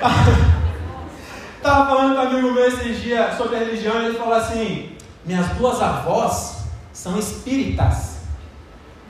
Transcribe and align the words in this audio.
Tava 1.62 1.86
falando 1.86 2.14
com 2.14 2.20
um 2.20 2.26
amigo 2.26 2.52
meu 2.52 2.66
esses 2.66 3.00
dias 3.00 3.36
sobre 3.36 3.58
religião 3.58 4.02
ele 4.02 4.18
falou 4.18 4.34
assim: 4.34 4.96
Minhas 5.24 5.46
duas 5.50 5.80
avós 5.80 6.64
são 6.92 7.18
espíritas. 7.18 8.18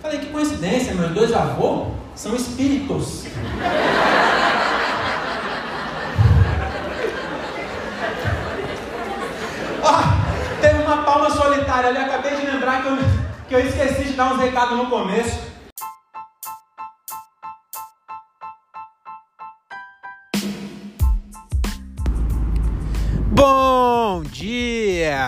Falei, 0.00 0.18
que 0.18 0.26
coincidência, 0.26 0.94
meus 0.94 1.12
dois 1.12 1.32
avós 1.32 1.88
são 2.14 2.36
espíritos. 2.36 3.24
oh, 9.82 10.60
teve 10.60 10.82
uma 10.82 10.98
palma 11.04 11.30
solitária 11.30 11.88
ali, 11.88 11.98
acabei 11.98 12.36
de 12.36 12.46
lembrar 12.46 12.82
que 12.82 12.88
eu, 12.88 12.98
que 13.48 13.54
eu 13.54 13.60
esqueci 13.60 14.04
de 14.04 14.12
dar 14.12 14.32
uns 14.32 14.40
recados 14.40 14.76
no 14.76 14.86
começo. 14.86 15.43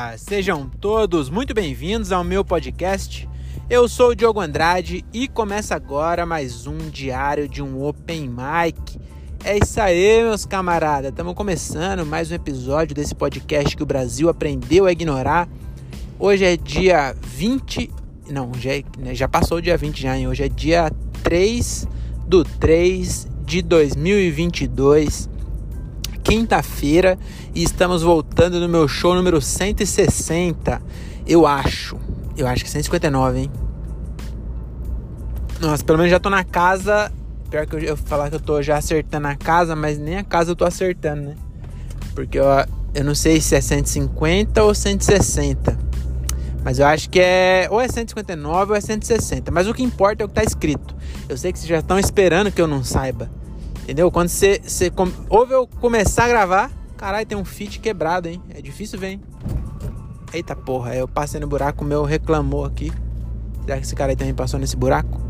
Dia! 0.06 0.18
Sejam 0.18 0.68
todos 0.80 1.28
muito 1.28 1.52
bem-vindos 1.52 2.12
ao 2.12 2.22
meu 2.22 2.44
podcast. 2.44 3.28
Eu 3.68 3.88
sou 3.88 4.10
o 4.10 4.14
Diogo 4.14 4.40
Andrade 4.40 5.04
e 5.12 5.26
começa 5.26 5.74
agora 5.74 6.24
mais 6.24 6.66
um 6.66 6.76
diário 6.90 7.48
de 7.48 7.62
um 7.62 7.82
Open 7.82 8.28
Mic. 8.28 9.00
É 9.44 9.58
isso 9.58 9.80
aí, 9.80 10.22
meus 10.22 10.44
camaradas. 10.44 11.10
Estamos 11.10 11.34
começando 11.34 12.06
mais 12.06 12.30
um 12.30 12.34
episódio 12.34 12.94
desse 12.94 13.14
podcast 13.14 13.76
que 13.76 13.82
o 13.82 13.86
Brasil 13.86 14.28
aprendeu 14.28 14.86
a 14.86 14.92
ignorar. 14.92 15.48
Hoje 16.18 16.44
é 16.44 16.56
dia 16.56 17.14
20. 17.22 17.90
Não, 18.30 18.52
já, 18.54 18.74
é, 18.74 18.84
né, 18.98 19.14
já 19.14 19.28
passou 19.28 19.58
o 19.58 19.62
dia 19.62 19.76
20 19.76 20.00
já, 20.00 20.16
hein? 20.16 20.28
Hoje 20.28 20.44
é 20.44 20.48
dia 20.48 20.90
3 21.22 21.88
do 22.26 22.44
3 22.44 23.28
de 23.44 23.62
2022 23.62 25.35
quinta-feira 26.26 27.16
e 27.54 27.62
estamos 27.62 28.02
voltando 28.02 28.58
no 28.58 28.68
meu 28.68 28.88
show 28.88 29.14
número 29.14 29.40
160. 29.40 30.82
Eu 31.24 31.46
acho. 31.46 31.96
Eu 32.36 32.48
acho 32.48 32.64
que 32.64 32.70
159, 32.70 33.38
hein? 33.38 33.50
Nossa, 35.60 35.84
pelo 35.84 35.98
menos 35.98 36.10
já 36.10 36.18
tô 36.18 36.28
na 36.28 36.42
casa. 36.42 37.12
Pior 37.48 37.64
que 37.64 37.76
eu, 37.76 37.80
eu 37.80 37.96
falar 37.96 38.28
que 38.28 38.34
eu 38.34 38.40
tô 38.40 38.60
já 38.60 38.76
acertando 38.76 39.28
a 39.28 39.36
casa, 39.36 39.76
mas 39.76 39.98
nem 39.98 40.16
a 40.16 40.24
casa 40.24 40.50
eu 40.50 40.56
tô 40.56 40.64
acertando, 40.64 41.22
né? 41.22 41.36
Porque 42.12 42.40
eu, 42.40 42.44
eu 42.92 43.04
não 43.04 43.14
sei 43.14 43.40
se 43.40 43.54
é 43.54 43.60
150 43.60 44.64
ou 44.64 44.74
160. 44.74 45.78
Mas 46.64 46.80
eu 46.80 46.86
acho 46.86 47.08
que 47.08 47.20
é 47.20 47.68
ou 47.70 47.80
é 47.80 47.86
159 47.86 48.72
ou 48.72 48.76
é 48.76 48.80
160. 48.80 49.52
Mas 49.52 49.68
o 49.68 49.72
que 49.72 49.84
importa 49.84 50.24
é 50.24 50.26
o 50.26 50.28
que 50.28 50.34
tá 50.34 50.42
escrito. 50.42 50.92
Eu 51.28 51.36
sei 51.36 51.52
que 51.52 51.58
vocês 51.60 51.68
já 51.68 51.78
estão 51.78 52.00
esperando 52.00 52.50
que 52.50 52.60
eu 52.60 52.66
não 52.66 52.82
saiba. 52.82 53.30
Entendeu? 53.86 54.10
Quando 54.10 54.28
você, 54.28 54.60
você 54.60 54.90
ouve 55.30 55.52
eu 55.52 55.64
começar 55.80 56.24
a 56.24 56.28
gravar, 56.28 56.72
caralho, 56.96 57.24
tem 57.24 57.38
um 57.38 57.44
fit 57.44 57.78
quebrado, 57.78 58.28
hein? 58.28 58.42
É 58.52 58.60
difícil 58.60 58.98
ver, 58.98 59.10
hein? 59.10 59.20
Eita 60.32 60.56
porra, 60.56 60.96
eu 60.96 61.06
passei 61.06 61.38
no 61.38 61.46
buraco, 61.46 61.84
o 61.84 61.86
meu 61.86 62.02
reclamou 62.02 62.64
aqui. 62.64 62.92
Será 63.64 63.76
que 63.76 63.84
esse 63.84 63.94
cara 63.94 64.10
aí 64.10 64.16
também 64.16 64.34
passou 64.34 64.58
nesse 64.58 64.76
buraco? 64.76 65.20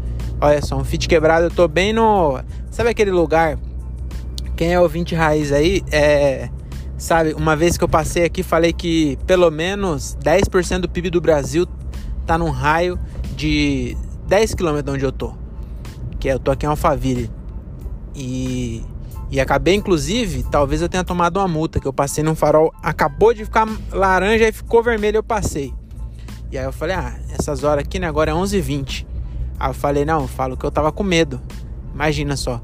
Olha 0.40 0.62
só, 0.62 0.74
um 0.74 0.84
fit 0.84 1.06
quebrado, 1.06 1.44
eu 1.44 1.50
tô 1.50 1.68
bem 1.68 1.92
no. 1.92 2.40
Sabe 2.70 2.88
aquele 2.88 3.10
lugar? 3.10 3.58
Quem 4.56 4.72
é 4.72 4.80
ouvinte 4.80 5.14
raiz 5.14 5.52
aí, 5.52 5.82
é. 5.92 6.48
Sabe, 6.96 7.34
uma 7.34 7.54
vez 7.54 7.76
que 7.76 7.84
eu 7.84 7.88
passei 7.90 8.24
aqui, 8.24 8.42
falei 8.42 8.72
que 8.72 9.18
pelo 9.26 9.50
menos 9.50 10.16
10% 10.24 10.78
do 10.78 10.88
PIB 10.88 11.10
do 11.10 11.20
Brasil 11.20 11.66
tá 12.24 12.38
num 12.38 12.48
raio 12.48 12.98
de 13.36 13.94
10 14.26 14.54
km 14.54 14.80
de 14.82 14.90
onde 14.92 15.04
eu 15.04 15.12
tô. 15.12 15.34
Que 16.18 16.30
é, 16.30 16.32
eu 16.32 16.38
tô 16.38 16.50
aqui 16.50 16.64
em 16.64 16.70
Alphaville. 16.70 17.35
E, 18.16 18.82
e 19.30 19.38
acabei, 19.38 19.74
inclusive, 19.74 20.42
talvez 20.44 20.80
eu 20.80 20.88
tenha 20.88 21.04
tomado 21.04 21.36
uma 21.36 21.46
multa, 21.46 21.78
que 21.78 21.86
eu 21.86 21.92
passei 21.92 22.24
num 22.24 22.34
farol, 22.34 22.72
acabou 22.82 23.34
de 23.34 23.44
ficar 23.44 23.68
laranja 23.92 24.48
e 24.48 24.52
ficou 24.52 24.82
vermelho, 24.82 25.18
eu 25.18 25.22
passei. 25.22 25.74
E 26.50 26.56
aí 26.56 26.64
eu 26.64 26.72
falei, 26.72 26.96
ah, 26.96 27.14
essas 27.38 27.62
horas 27.62 27.84
aqui, 27.84 27.98
né, 27.98 28.06
agora 28.06 28.30
é 28.30 28.34
11h20. 28.34 29.06
Aí 29.60 29.70
eu 29.70 29.74
falei, 29.74 30.06
não, 30.06 30.26
falo 30.26 30.56
que 30.56 30.64
eu 30.64 30.70
tava 30.70 30.90
com 30.90 31.02
medo. 31.02 31.40
Imagina 31.92 32.36
só. 32.36 32.62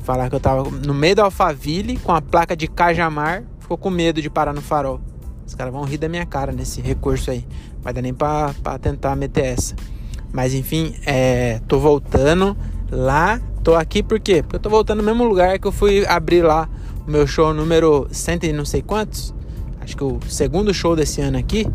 Falar 0.00 0.28
que 0.28 0.36
eu 0.36 0.40
tava 0.40 0.70
no 0.70 0.94
meio 0.94 1.16
do 1.16 1.22
Alphaville, 1.22 1.98
com 1.98 2.12
a 2.12 2.22
placa 2.22 2.56
de 2.56 2.68
Cajamar, 2.68 3.44
ficou 3.58 3.76
com 3.76 3.90
medo 3.90 4.22
de 4.22 4.30
parar 4.30 4.52
no 4.52 4.62
farol. 4.62 5.00
Os 5.46 5.54
caras 5.54 5.72
vão 5.72 5.82
rir 5.82 5.98
da 5.98 6.08
minha 6.08 6.24
cara 6.24 6.52
nesse 6.52 6.80
recurso 6.80 7.30
aí. 7.30 7.44
Vai 7.80 7.92
dar 7.92 8.02
nem 8.02 8.14
pra, 8.14 8.54
pra 8.62 8.78
tentar 8.78 9.16
meter 9.16 9.46
essa. 9.46 9.74
Mas 10.32 10.54
enfim, 10.54 10.94
é, 11.04 11.60
tô 11.66 11.78
voltando 11.78 12.56
lá 12.90 13.40
Tô 13.62 13.74
aqui 13.74 14.02
por 14.02 14.18
quê? 14.18 14.42
Porque 14.42 14.56
eu 14.56 14.60
tô 14.60 14.70
voltando 14.70 15.00
no 15.00 15.04
mesmo 15.04 15.22
lugar 15.22 15.58
que 15.58 15.66
eu 15.66 15.72
fui 15.72 16.06
abrir 16.06 16.40
lá 16.40 16.66
o 17.06 17.10
meu 17.10 17.26
show 17.26 17.52
número 17.52 18.08
cento 18.10 18.44
e 18.44 18.54
não 18.54 18.64
sei 18.64 18.80
quantos. 18.80 19.34
Acho 19.82 19.94
que 19.94 20.02
o 20.02 20.18
segundo 20.26 20.72
show 20.72 20.96
desse 20.96 21.20
ano 21.20 21.36
aqui. 21.36 21.66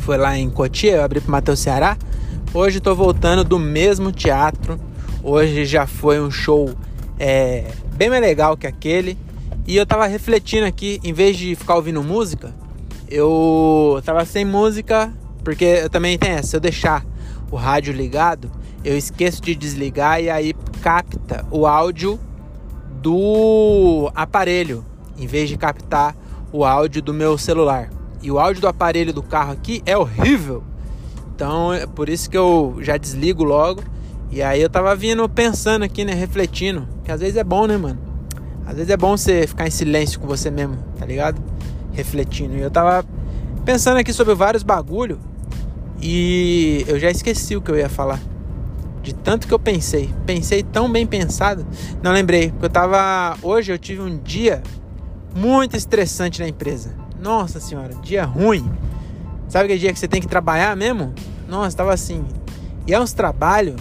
Foi 0.00 0.16
lá 0.16 0.38
em 0.38 0.48
Cotia, 0.48 0.96
eu 0.96 1.04
abri 1.04 1.20
pro 1.20 1.30
Matheus 1.30 1.60
Ceará. 1.60 1.98
Hoje 2.54 2.80
tô 2.80 2.94
voltando 2.94 3.44
do 3.44 3.58
mesmo 3.58 4.10
teatro. 4.10 4.80
Hoje 5.22 5.66
já 5.66 5.86
foi 5.86 6.18
um 6.18 6.30
show 6.30 6.74
é, 7.18 7.70
bem 7.94 8.08
mais 8.08 8.22
legal 8.22 8.56
que 8.56 8.66
aquele. 8.66 9.18
E 9.66 9.76
eu 9.76 9.84
tava 9.84 10.06
refletindo 10.06 10.64
aqui, 10.64 10.98
em 11.04 11.12
vez 11.12 11.36
de 11.36 11.54
ficar 11.54 11.74
ouvindo 11.74 12.02
música, 12.02 12.54
eu 13.08 14.00
tava 14.02 14.24
sem 14.24 14.46
música, 14.46 15.12
porque 15.42 15.64
eu 15.64 15.90
também 15.90 16.18
tenho 16.18 16.36
essa, 16.36 16.48
se 16.48 16.56
eu 16.56 16.60
deixar 16.60 17.04
o 17.50 17.56
rádio 17.56 17.92
ligado, 17.92 18.50
eu 18.84 18.96
esqueço 18.96 19.40
de 19.40 19.54
desligar 19.54 20.22
e 20.22 20.28
aí 20.28 20.54
capta 20.82 21.44
o 21.50 21.66
áudio 21.66 22.20
do 23.00 24.10
aparelho, 24.14 24.84
em 25.16 25.26
vez 25.26 25.48
de 25.48 25.56
captar 25.56 26.14
o 26.52 26.64
áudio 26.64 27.00
do 27.02 27.14
meu 27.14 27.38
celular. 27.38 27.90
E 28.22 28.30
o 28.30 28.38
áudio 28.38 28.60
do 28.60 28.68
aparelho 28.68 29.12
do 29.12 29.22
carro 29.22 29.52
aqui 29.52 29.82
é 29.86 29.96
horrível. 29.96 30.62
Então 31.34 31.72
é 31.72 31.86
por 31.86 32.08
isso 32.08 32.28
que 32.28 32.36
eu 32.36 32.76
já 32.80 32.96
desligo 32.96 33.42
logo. 33.42 33.82
E 34.30 34.42
aí 34.42 34.60
eu 34.60 34.68
tava 34.70 34.94
vindo 34.94 35.28
pensando 35.28 35.84
aqui, 35.84 36.04
né, 36.04 36.12
refletindo, 36.12 36.88
que 37.04 37.10
às 37.10 37.20
vezes 37.20 37.36
é 37.36 37.44
bom, 37.44 37.66
né, 37.66 37.76
mano? 37.76 37.98
Às 38.66 38.76
vezes 38.76 38.90
é 38.90 38.96
bom 38.96 39.16
você 39.16 39.46
ficar 39.46 39.66
em 39.66 39.70
silêncio 39.70 40.18
com 40.18 40.26
você 40.26 40.50
mesmo, 40.50 40.78
tá 40.98 41.06
ligado? 41.06 41.40
Refletindo. 41.92 42.56
E 42.56 42.60
eu 42.60 42.70
tava 42.70 43.04
pensando 43.64 43.98
aqui 43.98 44.12
sobre 44.12 44.34
vários 44.34 44.62
bagulho 44.62 45.18
e 46.00 46.84
eu 46.86 46.98
já 46.98 47.10
esqueci 47.10 47.56
o 47.56 47.60
que 47.60 47.70
eu 47.70 47.76
ia 47.76 47.88
falar. 47.88 48.20
De 49.04 49.14
tanto 49.14 49.46
que 49.46 49.52
eu 49.52 49.58
pensei. 49.58 50.10
Pensei 50.24 50.62
tão 50.62 50.90
bem 50.90 51.06
pensado. 51.06 51.66
Não 52.02 52.10
lembrei. 52.10 52.50
Porque 52.50 52.64
eu 52.64 52.70
tava. 52.70 53.36
Hoje 53.42 53.70
eu 53.70 53.78
tive 53.78 54.00
um 54.00 54.18
dia 54.18 54.62
muito 55.36 55.76
estressante 55.76 56.40
na 56.40 56.48
empresa. 56.48 56.94
Nossa 57.20 57.60
senhora, 57.60 57.94
dia 58.02 58.24
ruim. 58.24 58.66
Sabe 59.46 59.66
aquele 59.66 59.80
dia 59.80 59.92
que 59.92 59.98
você 59.98 60.08
tem 60.08 60.22
que 60.22 60.26
trabalhar 60.26 60.74
mesmo? 60.74 61.12
Nossa, 61.46 61.76
tava 61.76 61.92
assim. 61.92 62.24
E 62.86 62.94
é 62.94 62.98
uns 62.98 63.12
trabalhos 63.12 63.76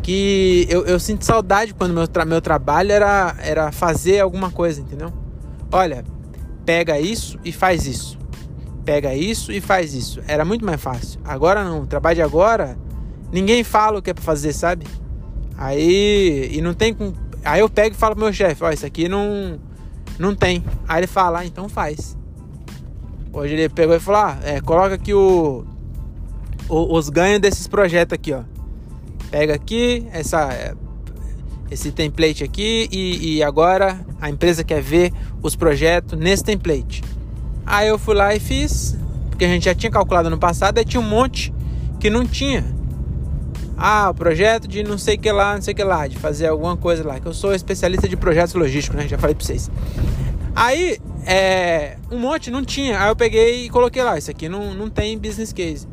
que 0.00 0.64
eu, 0.70 0.86
eu 0.86 1.00
sinto 1.00 1.24
saudade 1.24 1.74
quando 1.74 1.92
meu, 1.92 2.06
tra 2.06 2.24
meu 2.24 2.40
trabalho 2.40 2.92
era, 2.92 3.34
era 3.40 3.72
fazer 3.72 4.20
alguma 4.20 4.52
coisa, 4.52 4.80
entendeu? 4.80 5.12
Olha, 5.72 6.04
pega 6.64 7.00
isso 7.00 7.36
e 7.44 7.50
faz 7.50 7.84
isso. 7.84 8.16
Pega 8.84 9.12
isso 9.12 9.50
e 9.50 9.60
faz 9.60 9.92
isso. 9.92 10.20
Era 10.28 10.44
muito 10.44 10.64
mais 10.64 10.80
fácil. 10.80 11.18
Agora 11.24 11.64
não. 11.64 11.82
O 11.82 11.86
trabalho 11.88 12.14
de 12.14 12.22
agora 12.22 12.78
Ninguém 13.32 13.64
fala 13.64 13.98
o 13.98 14.02
que 14.02 14.10
é 14.10 14.14
pra 14.14 14.22
fazer, 14.22 14.52
sabe? 14.52 14.86
Aí. 15.56 16.50
E 16.52 16.60
não 16.60 16.74
tem 16.74 16.94
com. 16.94 17.12
Aí 17.44 17.60
eu 17.60 17.68
pego 17.68 17.94
e 17.94 17.98
falo 17.98 18.14
pro 18.14 18.24
meu 18.24 18.32
chefe, 18.32 18.62
ó, 18.64 18.70
isso 18.70 18.86
aqui 18.86 19.08
não. 19.08 19.58
Não 20.18 20.34
tem. 20.34 20.64
Aí 20.88 21.00
ele 21.00 21.06
fala, 21.06 21.40
ah, 21.40 21.46
então 21.46 21.68
faz. 21.68 22.16
Hoje 23.32 23.54
ele 23.54 23.68
pegou 23.68 23.94
e 23.94 24.00
falou, 24.00 24.20
ah, 24.20 24.38
é, 24.42 24.60
coloca 24.60 24.94
aqui 24.94 25.12
o, 25.12 25.64
o, 26.68 26.96
os 26.96 27.10
ganhos 27.10 27.38
desses 27.38 27.68
projetos 27.68 28.14
aqui, 28.14 28.32
ó. 28.32 28.42
Pega 29.30 29.54
aqui 29.54 30.06
essa, 30.10 30.74
esse 31.70 31.92
template 31.92 32.42
aqui 32.42 32.88
e, 32.90 33.36
e 33.36 33.42
agora 33.42 34.00
a 34.20 34.30
empresa 34.30 34.64
quer 34.64 34.80
ver 34.80 35.12
os 35.42 35.54
projetos 35.54 36.18
nesse 36.18 36.44
template. 36.44 37.02
Aí 37.66 37.88
eu 37.88 37.98
fui 37.98 38.14
lá 38.14 38.34
e 38.34 38.40
fiz, 38.40 38.96
porque 39.28 39.44
a 39.44 39.48
gente 39.48 39.64
já 39.64 39.74
tinha 39.74 39.90
calculado 39.90 40.30
no 40.30 40.38
passado, 40.38 40.78
aí 40.78 40.84
tinha 40.84 41.00
um 41.00 41.08
monte 41.08 41.52
que 42.00 42.08
não 42.08 42.24
tinha. 42.24 42.75
Ah, 43.76 44.08
o 44.10 44.14
projeto 44.14 44.66
de 44.66 44.82
não 44.82 44.96
sei 44.96 45.18
que 45.18 45.30
lá, 45.30 45.54
não 45.54 45.62
sei 45.62 45.74
que 45.74 45.84
lá, 45.84 46.06
de 46.06 46.16
fazer 46.16 46.46
alguma 46.46 46.76
coisa 46.76 47.06
lá. 47.06 47.20
Que 47.20 47.26
eu 47.26 47.34
sou 47.34 47.54
especialista 47.54 48.08
de 48.08 48.16
projetos 48.16 48.54
logísticos, 48.54 48.98
né? 48.98 49.06
Já 49.06 49.18
falei 49.18 49.34
pra 49.34 49.44
vocês. 49.44 49.70
Aí, 50.54 50.98
é, 51.26 51.98
um 52.10 52.18
monte 52.18 52.50
não 52.50 52.64
tinha. 52.64 52.98
Aí 52.98 53.10
eu 53.10 53.16
peguei 53.16 53.66
e 53.66 53.68
coloquei 53.68 54.02
lá. 54.02 54.16
Isso 54.16 54.30
aqui 54.30 54.48
não, 54.48 54.72
não 54.74 54.88
tem 54.88 55.18
business 55.18 55.52
case. 55.52 55.86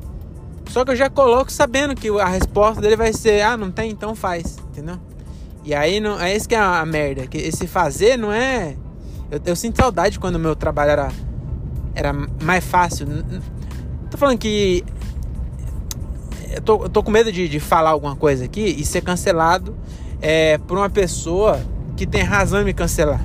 Só 0.70 0.86
que 0.86 0.92
eu 0.92 0.96
já 0.96 1.10
coloco 1.10 1.52
sabendo 1.52 1.94
que 1.94 2.08
a 2.10 2.28
resposta 2.28 2.82
dele 2.82 2.96
vai 2.96 3.12
ser: 3.12 3.42
ah, 3.42 3.58
não 3.58 3.70
tem, 3.70 3.92
então 3.92 4.16
faz. 4.16 4.58
Entendeu? 4.70 4.98
E 5.66 5.76
aí, 5.76 6.00
não, 6.00 6.20
é 6.20 6.36
isso 6.36 6.48
que 6.48 6.56
é 6.56 6.60
a 6.60 6.86
merda. 6.86 7.28
Que 7.28 7.38
esse 7.38 7.68
fazer 7.68 8.18
não 8.18 8.32
é. 8.32 8.78
Eu, 9.30 9.42
eu 9.46 9.56
sinto 9.56 9.78
saudade 9.78 10.20
quando 10.20 10.36
o 10.36 10.40
meu 10.40 10.56
trabalho 10.56 10.92
era, 10.92 11.12
era 11.94 12.14
mais 12.14 12.64
fácil. 12.64 13.08
Tô 14.10 14.18
falando 14.18 14.38
que 14.38 14.86
eu 16.54 16.62
tô, 16.62 16.84
eu 16.84 16.90
tô 16.90 17.04
com 17.04 17.12
medo 17.12 17.32
de, 17.32 17.48
de 17.48 17.60
falar 17.60 17.92
alguma 17.92 18.16
coisa 18.16 18.46
aqui 18.46 18.62
e 18.62 18.86
ser 18.86 19.02
cancelado 19.02 19.76
é, 20.22 20.58
por 20.58 20.78
uma 20.78 20.90
pessoa 20.90 21.60
que 21.96 22.06
tem 22.06 22.24
razão 22.24 22.62
em 22.62 22.66
me 22.66 22.74
cancelar. 22.74 23.24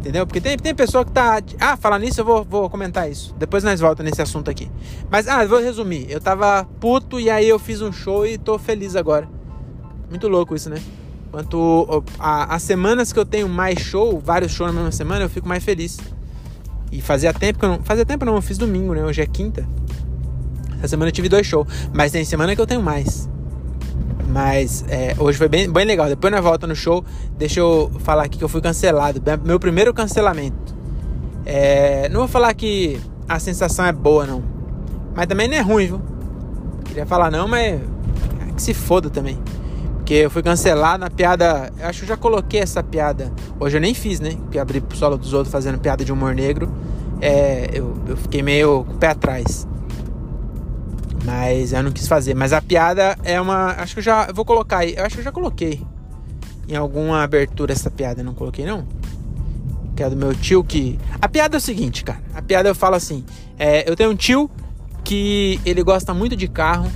Entendeu? 0.00 0.26
Porque 0.26 0.40
tem, 0.40 0.56
tem 0.56 0.74
pessoa 0.74 1.04
que 1.04 1.12
tá. 1.12 1.40
Ah, 1.60 1.76
falar 1.76 2.00
nisso, 2.00 2.20
eu 2.20 2.24
vou, 2.24 2.42
vou 2.42 2.68
comentar 2.68 3.08
isso. 3.08 3.32
Depois 3.38 3.62
nós 3.62 3.78
voltamos 3.78 4.10
nesse 4.10 4.20
assunto 4.20 4.50
aqui. 4.50 4.68
Mas, 5.08 5.28
ah, 5.28 5.46
vou 5.46 5.60
resumir. 5.60 6.10
Eu 6.10 6.20
tava 6.20 6.64
puto 6.80 7.20
e 7.20 7.30
aí 7.30 7.48
eu 7.48 7.56
fiz 7.56 7.80
um 7.80 7.92
show 7.92 8.26
e 8.26 8.36
tô 8.36 8.58
feliz 8.58 8.96
agora. 8.96 9.28
Muito 10.10 10.26
louco 10.26 10.56
isso, 10.56 10.68
né? 10.68 10.82
Quanto 11.30 12.02
a, 12.18 12.52
as 12.52 12.62
semanas 12.62 13.12
que 13.12 13.18
eu 13.18 13.24
tenho 13.24 13.48
mais 13.48 13.78
show, 13.78 14.18
vários 14.18 14.50
shows 14.50 14.72
na 14.72 14.76
mesma 14.80 14.90
semana, 14.90 15.24
eu 15.24 15.30
fico 15.30 15.48
mais 15.48 15.62
feliz. 15.62 15.98
E 16.90 17.00
fazia 17.00 17.32
tempo 17.32 17.60
que 17.60 17.64
eu 17.64 17.68
não. 17.68 17.82
Fazia 17.84 18.04
tempo 18.04 18.24
não, 18.24 18.34
eu 18.34 18.42
fiz 18.42 18.58
domingo, 18.58 18.94
né? 18.94 19.04
Hoje 19.04 19.22
é 19.22 19.26
quinta. 19.26 19.66
Essa 20.82 20.88
semana 20.88 21.08
eu 21.08 21.12
tive 21.12 21.28
dois 21.28 21.46
shows. 21.46 21.66
Mas 21.92 22.10
tem 22.10 22.24
semana 22.24 22.54
que 22.54 22.60
eu 22.60 22.66
tenho 22.66 22.82
mais. 22.82 23.28
Mas 24.28 24.84
é, 24.88 25.14
hoje 25.18 25.38
foi 25.38 25.48
bem, 25.48 25.70
bem 25.70 25.84
legal. 25.84 26.08
Depois 26.08 26.32
na 26.32 26.40
volta 26.40 26.66
no 26.66 26.74
show, 26.74 27.04
deixa 27.38 27.60
eu 27.60 27.90
falar 28.00 28.24
aqui 28.24 28.38
que 28.38 28.44
eu 28.44 28.48
fui 28.48 28.60
cancelado. 28.60 29.22
Meu 29.44 29.60
primeiro 29.60 29.92
cancelamento. 29.92 30.74
É, 31.44 32.08
não 32.08 32.20
vou 32.20 32.28
falar 32.28 32.54
que 32.54 32.98
a 33.28 33.38
sensação 33.38 33.84
é 33.84 33.92
boa, 33.92 34.26
não. 34.26 34.42
Mas 35.14 35.26
também 35.26 35.48
não 35.48 35.56
é 35.56 35.60
ruim, 35.60 35.86
viu? 35.86 36.02
Queria 36.84 37.06
falar 37.06 37.30
não, 37.30 37.46
mas 37.46 37.74
é 37.74 37.80
que 38.56 38.62
se 38.62 38.72
foda 38.72 39.10
também. 39.10 39.38
Porque 39.96 40.14
eu 40.14 40.30
fui 40.30 40.42
cancelado 40.42 40.98
na 40.98 41.10
piada. 41.10 41.70
Eu 41.78 41.88
acho 41.88 42.00
que 42.00 42.04
eu 42.04 42.08
já 42.08 42.16
coloquei 42.16 42.60
essa 42.60 42.82
piada. 42.82 43.30
Hoje 43.60 43.76
eu 43.76 43.80
nem 43.80 43.94
fiz, 43.94 44.18
né? 44.18 44.30
Porque 44.30 44.58
abri 44.58 44.80
pro 44.80 44.96
solo 44.96 45.16
dos 45.16 45.32
outros 45.32 45.52
fazendo 45.52 45.78
piada 45.78 46.04
de 46.04 46.12
humor 46.12 46.34
negro. 46.34 46.72
É, 47.20 47.70
eu, 47.72 47.94
eu 48.08 48.16
fiquei 48.16 48.42
meio 48.42 48.84
com 48.84 48.94
o 48.94 48.96
pé 48.96 49.08
atrás. 49.08 49.68
Mas 51.24 51.72
eu 51.72 51.82
não 51.82 51.92
quis 51.92 52.08
fazer. 52.08 52.34
Mas 52.34 52.52
a 52.52 52.60
piada 52.60 53.16
é 53.22 53.40
uma. 53.40 53.72
Acho 53.72 53.94
que 53.94 54.00
eu 54.00 54.04
já. 54.04 54.30
Vou 54.32 54.44
colocar 54.44 54.78
aí. 54.78 54.94
Eu 54.96 55.04
acho 55.04 55.14
que 55.14 55.20
eu 55.20 55.24
já 55.24 55.32
coloquei 55.32 55.80
em 56.68 56.76
alguma 56.76 57.22
abertura 57.22 57.72
essa 57.72 57.90
piada. 57.90 58.22
Não 58.22 58.34
coloquei, 58.34 58.66
não? 58.66 58.86
Que 59.94 60.02
é 60.02 60.10
do 60.10 60.16
meu 60.16 60.34
tio 60.34 60.64
que. 60.64 60.98
A 61.20 61.28
piada 61.28 61.56
é 61.56 61.58
o 61.58 61.60
seguinte, 61.60 62.02
cara. 62.04 62.20
A 62.34 62.42
piada 62.42 62.68
eu 62.68 62.74
falo 62.74 62.96
assim. 62.96 63.24
É, 63.58 63.88
eu 63.88 63.94
tenho 63.94 64.10
um 64.10 64.16
tio 64.16 64.50
que 65.04 65.60
ele 65.64 65.82
gosta 65.82 66.12
muito 66.12 66.34
de 66.34 66.48
carro. 66.48 66.90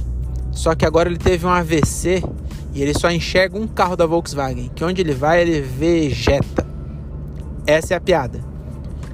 Só 0.50 0.74
que 0.74 0.86
agora 0.86 1.08
ele 1.08 1.18
teve 1.18 1.44
um 1.44 1.50
AVC 1.50 2.22
e 2.72 2.82
ele 2.82 2.98
só 2.98 3.10
enxerga 3.10 3.58
um 3.58 3.66
carro 3.66 3.94
da 3.94 4.06
Volkswagen. 4.06 4.70
Que 4.74 4.82
onde 4.82 5.02
ele 5.02 5.14
vai, 5.14 5.42
ele 5.42 5.60
vegeta. 5.60 6.66
Essa 7.66 7.94
é 7.94 7.96
a 7.96 8.00
piada. 8.00 8.40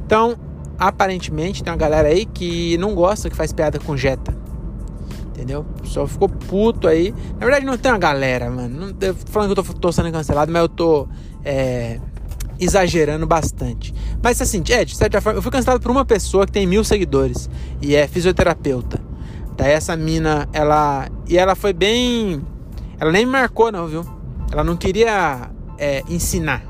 Então, 0.07 0.37
aparentemente, 0.79 1.63
tem 1.63 1.73
uma 1.73 1.77
galera 1.77 2.09
aí 2.09 2.25
que 2.25 2.79
não 2.79 2.95
gosta 2.95 3.29
que 3.29 3.37
faz 3.37 3.53
piada 3.53 3.81
com 3.81 3.97
Jetta 3.97 4.42
entendeu? 5.43 5.67
O 5.79 5.83
pessoal 5.83 6.07
ficou 6.07 6.29
puto 6.29 6.87
aí. 6.87 7.13
Na 7.35 7.41
verdade, 7.41 7.67
não 7.67 7.77
tem 7.77 7.91
uma 7.91 7.99
galera, 7.99 8.49
mano. 8.49 8.87
Não, 8.87 8.93
tô 8.93 9.15
falando 9.27 9.53
que 9.53 9.61
eu 9.61 9.65
tô, 9.65 9.73
tô 9.75 9.93
sendo 9.93 10.11
cancelado, 10.13 10.53
mas 10.53 10.63
eu 10.63 10.69
tô 10.69 11.09
é, 11.45 11.99
exagerando 12.59 13.27
bastante. 13.27 13.93
Mas 14.23 14.41
assim, 14.41 14.63
é, 14.71 14.85
de 14.85 14.97
certa 14.97 15.21
forma, 15.21 15.39
eu 15.39 15.43
fui 15.43 15.51
cancelado 15.51 15.81
por 15.81 15.91
uma 15.91 16.05
pessoa 16.05 16.47
que 16.47 16.53
tem 16.53 16.67
mil 16.67 16.85
seguidores 16.85 17.51
e 17.81 17.95
é 17.97 18.07
fisioterapeuta. 18.07 19.01
Daí 19.57 19.73
essa 19.73 19.97
mina, 19.97 20.49
ela. 20.53 21.09
E 21.29 21.37
ela 21.37 21.55
foi 21.55 21.73
bem. 21.73 22.41
Ela 22.99 23.11
nem 23.11 23.27
me 23.27 23.33
marcou, 23.33 23.73
não, 23.73 23.87
viu? 23.87 24.07
Ela 24.51 24.63
não 24.63 24.77
queria 24.77 25.51
é, 25.77 26.03
ensinar. 26.09 26.63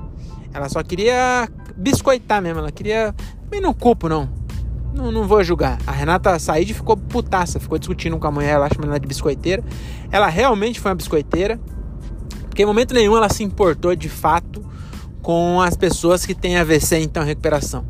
Ela 0.52 0.68
só 0.68 0.82
queria 0.82 1.48
biscoitar 1.76 2.40
mesmo. 2.40 2.60
Ela 2.60 2.72
queria. 2.72 3.14
Também 3.44 3.60
não 3.60 3.74
culpo, 3.74 4.08
não 4.08 4.41
não, 4.94 5.10
não 5.10 5.24
vou 5.24 5.42
julgar. 5.42 5.78
A 5.86 5.92
Renata 5.92 6.38
Said 6.38 6.72
ficou 6.74 6.96
putaça, 6.96 7.58
ficou 7.58 7.78
discutindo 7.78 8.18
com 8.18 8.26
a 8.26 8.30
mulher, 8.30 8.50
ela 8.50 8.66
acha 8.66 8.76
ela 8.82 9.00
de 9.00 9.06
biscoiteira. 9.06 9.64
Ela 10.10 10.28
realmente 10.28 10.80
foi 10.80 10.90
uma 10.90 10.94
biscoiteira, 10.94 11.58
porque 12.42 12.62
em 12.62 12.66
momento 12.66 12.92
nenhum 12.94 13.16
ela 13.16 13.28
se 13.28 13.42
importou 13.42 13.94
de 13.96 14.08
fato 14.08 14.64
com 15.22 15.60
as 15.60 15.76
pessoas 15.76 16.26
que 16.26 16.34
têm 16.34 16.58
AVC 16.58 16.98
então 16.98 17.24
recuperação. 17.24 17.86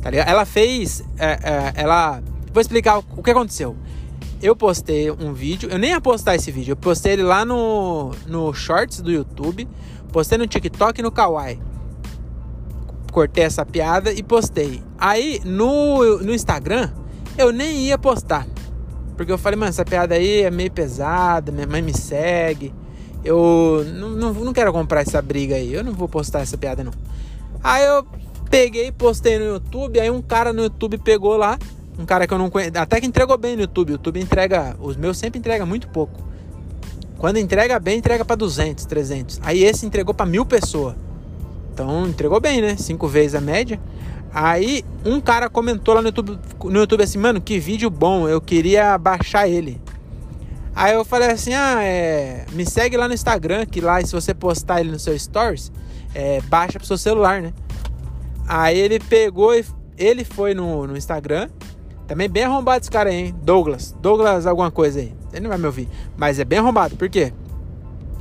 Tá 0.00 0.10
ligado? 0.10 0.28
Ela 0.28 0.44
fez. 0.44 1.04
É, 1.18 1.26
é, 1.26 1.72
ela. 1.74 2.22
Vou 2.52 2.60
explicar 2.60 2.98
o 2.98 3.22
que 3.22 3.30
aconteceu. 3.30 3.76
Eu 4.40 4.54
postei 4.54 5.10
um 5.10 5.32
vídeo, 5.32 5.68
eu 5.68 5.78
nem 5.78 5.90
ia 5.90 6.00
postar 6.00 6.36
esse 6.36 6.52
vídeo, 6.52 6.72
eu 6.72 6.76
postei 6.76 7.14
ele 7.14 7.24
lá 7.24 7.44
no, 7.44 8.12
no 8.24 8.54
Shorts 8.54 9.00
do 9.00 9.10
YouTube, 9.10 9.68
postei 10.12 10.38
no 10.38 10.46
TikTok 10.46 11.00
e 11.00 11.02
no 11.02 11.10
Kawaii 11.10 11.58
cortei 13.18 13.42
essa 13.42 13.66
piada 13.66 14.12
e 14.12 14.22
postei. 14.22 14.80
Aí 14.96 15.40
no, 15.44 16.18
no 16.18 16.32
Instagram 16.32 16.88
eu 17.36 17.50
nem 17.50 17.78
ia 17.78 17.98
postar. 17.98 18.46
Porque 19.16 19.32
eu 19.32 19.38
falei, 19.38 19.58
mano, 19.58 19.70
essa 19.70 19.84
piada 19.84 20.14
aí 20.14 20.42
é 20.42 20.50
meio 20.52 20.70
pesada, 20.70 21.50
minha 21.50 21.66
mãe 21.66 21.82
me 21.82 21.92
segue. 21.92 22.72
Eu 23.24 23.84
não, 23.92 24.10
não, 24.10 24.32
não 24.32 24.52
quero 24.52 24.72
comprar 24.72 25.00
essa 25.00 25.20
briga 25.20 25.56
aí. 25.56 25.74
Eu 25.74 25.82
não 25.82 25.92
vou 25.92 26.08
postar 26.08 26.42
essa 26.42 26.56
piada, 26.56 26.84
não. 26.84 26.92
Aí 27.64 27.84
eu 27.84 28.06
peguei, 28.48 28.92
postei 28.92 29.36
no 29.36 29.46
YouTube. 29.46 29.98
Aí 29.98 30.08
um 30.08 30.22
cara 30.22 30.52
no 30.52 30.62
YouTube 30.62 30.96
pegou 30.98 31.36
lá. 31.36 31.58
Um 31.98 32.06
cara 32.06 32.24
que 32.24 32.32
eu 32.32 32.38
não 32.38 32.48
conheço. 32.48 32.70
Até 32.76 33.00
que 33.00 33.06
entregou 33.08 33.36
bem 33.36 33.56
no 33.56 33.62
YouTube. 33.62 33.90
O 33.90 33.92
YouTube 33.94 34.20
entrega. 34.20 34.76
Os 34.78 34.96
meus 34.96 35.18
sempre 35.18 35.40
entrega 35.40 35.66
muito 35.66 35.88
pouco. 35.88 36.22
Quando 37.18 37.38
entrega 37.38 37.80
bem, 37.80 37.98
entrega 37.98 38.24
para 38.24 38.36
200, 38.36 38.84
300. 38.84 39.40
Aí 39.42 39.64
esse 39.64 39.84
entregou 39.84 40.14
para 40.14 40.24
mil 40.24 40.46
pessoas. 40.46 40.94
Então 41.78 42.08
entregou 42.08 42.40
bem, 42.40 42.60
né? 42.60 42.76
Cinco 42.76 43.06
vezes 43.06 43.36
a 43.36 43.40
média. 43.40 43.80
Aí 44.34 44.84
um 45.04 45.20
cara 45.20 45.48
comentou 45.48 45.94
lá 45.94 46.02
no 46.02 46.08
YouTube, 46.08 46.36
no 46.64 46.80
YouTube 46.80 47.04
assim, 47.04 47.18
mano, 47.18 47.40
que 47.40 47.56
vídeo 47.60 47.88
bom, 47.88 48.28
eu 48.28 48.40
queria 48.40 48.98
baixar 48.98 49.48
ele. 49.48 49.80
Aí 50.74 50.94
eu 50.94 51.04
falei 51.04 51.30
assim, 51.30 51.54
ah, 51.54 51.80
é, 51.80 52.46
me 52.52 52.66
segue 52.66 52.96
lá 52.96 53.06
no 53.06 53.14
Instagram, 53.14 53.64
que 53.64 53.80
lá 53.80 54.04
se 54.04 54.12
você 54.12 54.34
postar 54.34 54.80
ele 54.80 54.90
no 54.90 54.98
seu 54.98 55.16
stories, 55.16 55.70
é, 56.12 56.40
baixa 56.42 56.80
pro 56.80 56.86
seu 56.86 56.98
celular, 56.98 57.40
né? 57.40 57.52
Aí 58.48 58.76
ele 58.76 58.98
pegou 58.98 59.54
e 59.54 59.64
ele 59.96 60.24
foi 60.24 60.54
no, 60.54 60.84
no 60.84 60.96
Instagram, 60.96 61.48
também 62.08 62.28
bem 62.28 62.42
arrombado 62.42 62.82
esse 62.82 62.90
cara 62.90 63.10
aí, 63.10 63.16
hein? 63.16 63.34
Douglas, 63.40 63.94
Douglas 64.02 64.46
alguma 64.46 64.70
coisa 64.70 64.98
aí, 64.98 65.14
ele 65.32 65.42
não 65.42 65.48
vai 65.48 65.58
me 65.58 65.66
ouvir, 65.66 65.88
mas 66.16 66.40
é 66.40 66.44
bem 66.44 66.58
arrombado, 66.58 66.96
por 66.96 67.08
quê? 67.08 67.32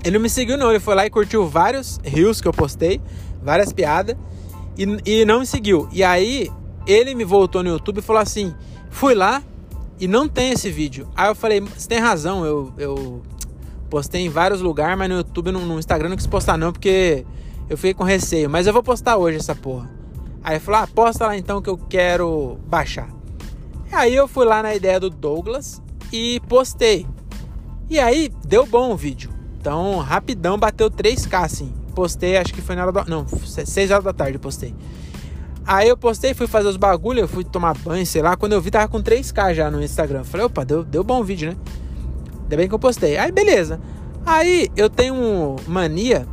Ele 0.04 0.16
não 0.16 0.22
me 0.22 0.30
seguiu 0.30 0.58
não, 0.58 0.70
ele 0.70 0.80
foi 0.80 0.96
lá 0.96 1.06
e 1.06 1.10
curtiu 1.10 1.48
vários 1.48 2.00
reels 2.04 2.40
que 2.40 2.48
eu 2.48 2.54
postei, 2.54 3.02
várias 3.48 3.72
piadas, 3.72 4.18
e, 4.78 5.22
e 5.22 5.26
não 5.26 5.40
me 5.40 5.46
seguiu. 5.46 5.88
E 5.94 6.04
aí 6.04 6.52
ele 6.86 7.16
me 7.16 7.24
voltou 7.24 7.64
no 7.64 7.70
YouTube 7.70 8.00
e 8.00 8.02
falou 8.02 8.22
assim: 8.22 8.54
fui 8.90 9.16
lá 9.16 9.42
e 9.98 10.06
não 10.06 10.28
tem 10.28 10.52
esse 10.52 10.70
vídeo. 10.70 11.08
Aí 11.16 11.30
eu 11.30 11.36
falei: 11.36 11.62
você 11.62 11.88
tem 11.88 12.00
razão, 12.00 12.46
eu, 12.46 12.74
eu 12.78 13.24
postei 13.90 14.26
em 14.26 14.30
vários 14.30 14.60
lugares, 14.60 14.98
mas 14.98 15.10
no 15.10 15.16
YouTube, 15.16 15.54
no, 15.54 15.66
no 15.66 15.80
Instagram 15.80 16.10
não 16.10 16.18
quis 16.18 16.28
postar 16.28 16.58
não, 16.58 16.74
porque 16.74 17.26
eu 17.70 17.78
fiquei 17.78 17.94
com 17.94 18.04
receio. 18.04 18.50
Mas 18.50 18.68
eu 18.68 18.74
vou 18.74 18.84
postar 18.84 19.16
hoje 19.16 19.38
essa 19.38 19.56
porra. 19.56 19.90
Aí 20.44 20.56
ele 20.56 20.60
falou: 20.60 20.82
ah, 20.82 20.88
posta 20.94 21.26
lá 21.26 21.38
então 21.38 21.62
que 21.62 21.70
eu 21.70 21.78
quero 21.78 22.60
baixar. 22.68 23.10
Aí 23.94 24.14
eu 24.14 24.28
fui 24.28 24.46
lá 24.46 24.62
na 24.62 24.76
ideia 24.76 25.00
do 25.00 25.10
Douglas 25.10 25.82
e 26.12 26.42
postei. 26.50 27.08
E 27.90 27.98
aí 27.98 28.30
deu 28.46 28.66
bom 28.66 28.92
o 28.92 28.98
vídeo. 28.98 29.32
Então, 29.58 30.00
rapidão 30.00 30.58
bateu 30.58 30.92
3k 30.92 31.46
assim 31.46 31.87
postei, 31.98 32.38
acho 32.38 32.54
que 32.54 32.62
foi 32.62 32.76
na 32.76 32.84
hora 32.84 32.92
da. 32.92 33.06
Não, 33.06 33.26
6 33.28 33.90
horas 33.90 34.04
da 34.04 34.14
tarde 34.14 34.38
postei. 34.38 34.72
Aí 35.66 35.90
eu 35.90 35.98
postei, 35.98 36.36
fui 36.36 36.46
fazer 36.46 36.68
os 36.68 36.78
bagulho, 36.78 37.22
eu 37.22 37.28
fui 37.28 37.44
tomar 37.44 37.76
banho, 37.76 38.06
sei 38.06 38.22
lá. 38.22 38.38
Quando 38.38 38.54
eu 38.54 38.62
vi, 38.62 38.70
tava 38.70 38.88
com 38.88 39.02
3k 39.02 39.56
já 39.56 39.72
no 39.72 39.84
Instagram. 39.84 40.24
Falei, 40.24 40.46
opa, 40.46 40.64
deu, 40.64 40.84
deu 40.84 41.04
bom 41.04 41.24
vídeo, 41.24 41.50
né? 41.50 41.58
Ainda 42.44 42.56
bem 42.56 42.68
que 42.70 42.76
eu 42.76 42.78
postei. 42.78 43.18
Aí, 43.18 43.32
beleza. 43.32 43.82
Aí 44.24 44.68
eu 44.78 44.92
tenho 44.92 45.56
mania 45.68 46.28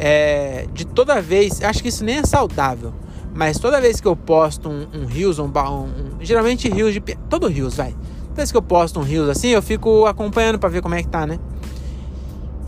é, 0.00 0.66
de 0.74 0.84
toda 0.84 1.22
vez. 1.22 1.62
Acho 1.62 1.80
que 1.80 1.90
isso 1.90 2.04
nem 2.04 2.16
é 2.16 2.24
saudável. 2.24 2.92
Mas 3.32 3.56
toda 3.56 3.80
vez 3.80 4.00
que 4.00 4.08
eu 4.08 4.16
posto 4.16 4.68
um, 4.68 4.88
um 4.92 5.06
Reels, 5.06 5.38
um, 5.38 5.44
um, 5.44 5.84
um, 5.84 5.90
Geralmente 6.18 6.68
Reels 6.68 6.92
de. 6.92 7.00
Todo 7.30 7.46
Reels, 7.46 7.76
vai. 7.76 7.92
Toda 7.92 8.34
vez 8.34 8.50
que 8.50 8.56
eu 8.56 8.62
posto 8.62 8.98
um 8.98 9.04
Reels 9.04 9.28
assim, 9.28 9.50
eu 9.50 9.62
fico 9.62 10.06
acompanhando 10.06 10.58
para 10.58 10.68
ver 10.68 10.82
como 10.82 10.96
é 10.96 11.02
que 11.02 11.08
tá, 11.08 11.24
né? 11.24 11.38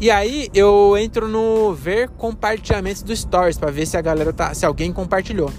E 0.00 0.10
aí 0.10 0.48
eu 0.54 0.96
entro 0.96 1.28
no 1.28 1.74
ver 1.74 2.08
compartilhamentos 2.08 3.02
do 3.02 3.14
Stories 3.14 3.58
para 3.58 3.70
ver 3.70 3.84
se 3.84 3.98
a 3.98 4.00
galera 4.00 4.32
tá, 4.32 4.54
se 4.54 4.64
alguém 4.64 4.90
compartilhou. 4.94 5.52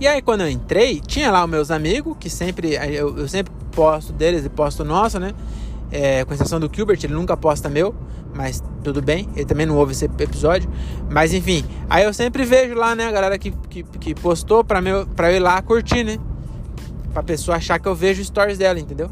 E 0.00 0.06
aí 0.06 0.22
quando 0.22 0.40
eu 0.40 0.48
entrei, 0.48 1.00
tinha 1.00 1.30
lá 1.30 1.44
os 1.44 1.50
meus 1.50 1.70
amigos, 1.70 2.16
que 2.18 2.30
sempre 2.30 2.74
eu, 2.74 3.18
eu 3.18 3.28
sempre 3.28 3.52
posto 3.72 4.10
deles 4.10 4.46
e 4.46 4.48
posto 4.48 4.84
nosso, 4.84 5.20
né? 5.20 5.34
É, 5.92 6.24
com 6.24 6.32
exceção 6.32 6.58
do 6.58 6.70
Gilbert, 6.74 6.98
ele 7.04 7.12
nunca 7.12 7.36
posta 7.36 7.68
meu, 7.68 7.94
mas 8.34 8.62
tudo 8.82 9.02
bem, 9.02 9.28
ele 9.36 9.44
também 9.44 9.66
não 9.66 9.76
ouve 9.76 9.92
esse 9.92 10.06
episódio. 10.06 10.70
Mas 11.10 11.34
enfim, 11.34 11.62
aí 11.90 12.04
eu 12.04 12.14
sempre 12.14 12.42
vejo 12.46 12.74
lá, 12.74 12.94
né, 12.94 13.06
a 13.06 13.12
galera 13.12 13.38
que, 13.38 13.50
que, 13.68 13.82
que 13.82 14.14
postou 14.14 14.64
pra, 14.64 14.80
meu, 14.80 15.06
pra 15.06 15.30
eu 15.30 15.36
ir 15.36 15.40
lá 15.40 15.60
curtir, 15.60 16.04
né? 16.04 16.18
Pra 17.12 17.22
pessoa 17.22 17.58
achar 17.58 17.78
que 17.78 17.86
eu 17.86 17.94
vejo 17.94 18.24
stories 18.24 18.56
dela, 18.56 18.80
entendeu? 18.80 19.10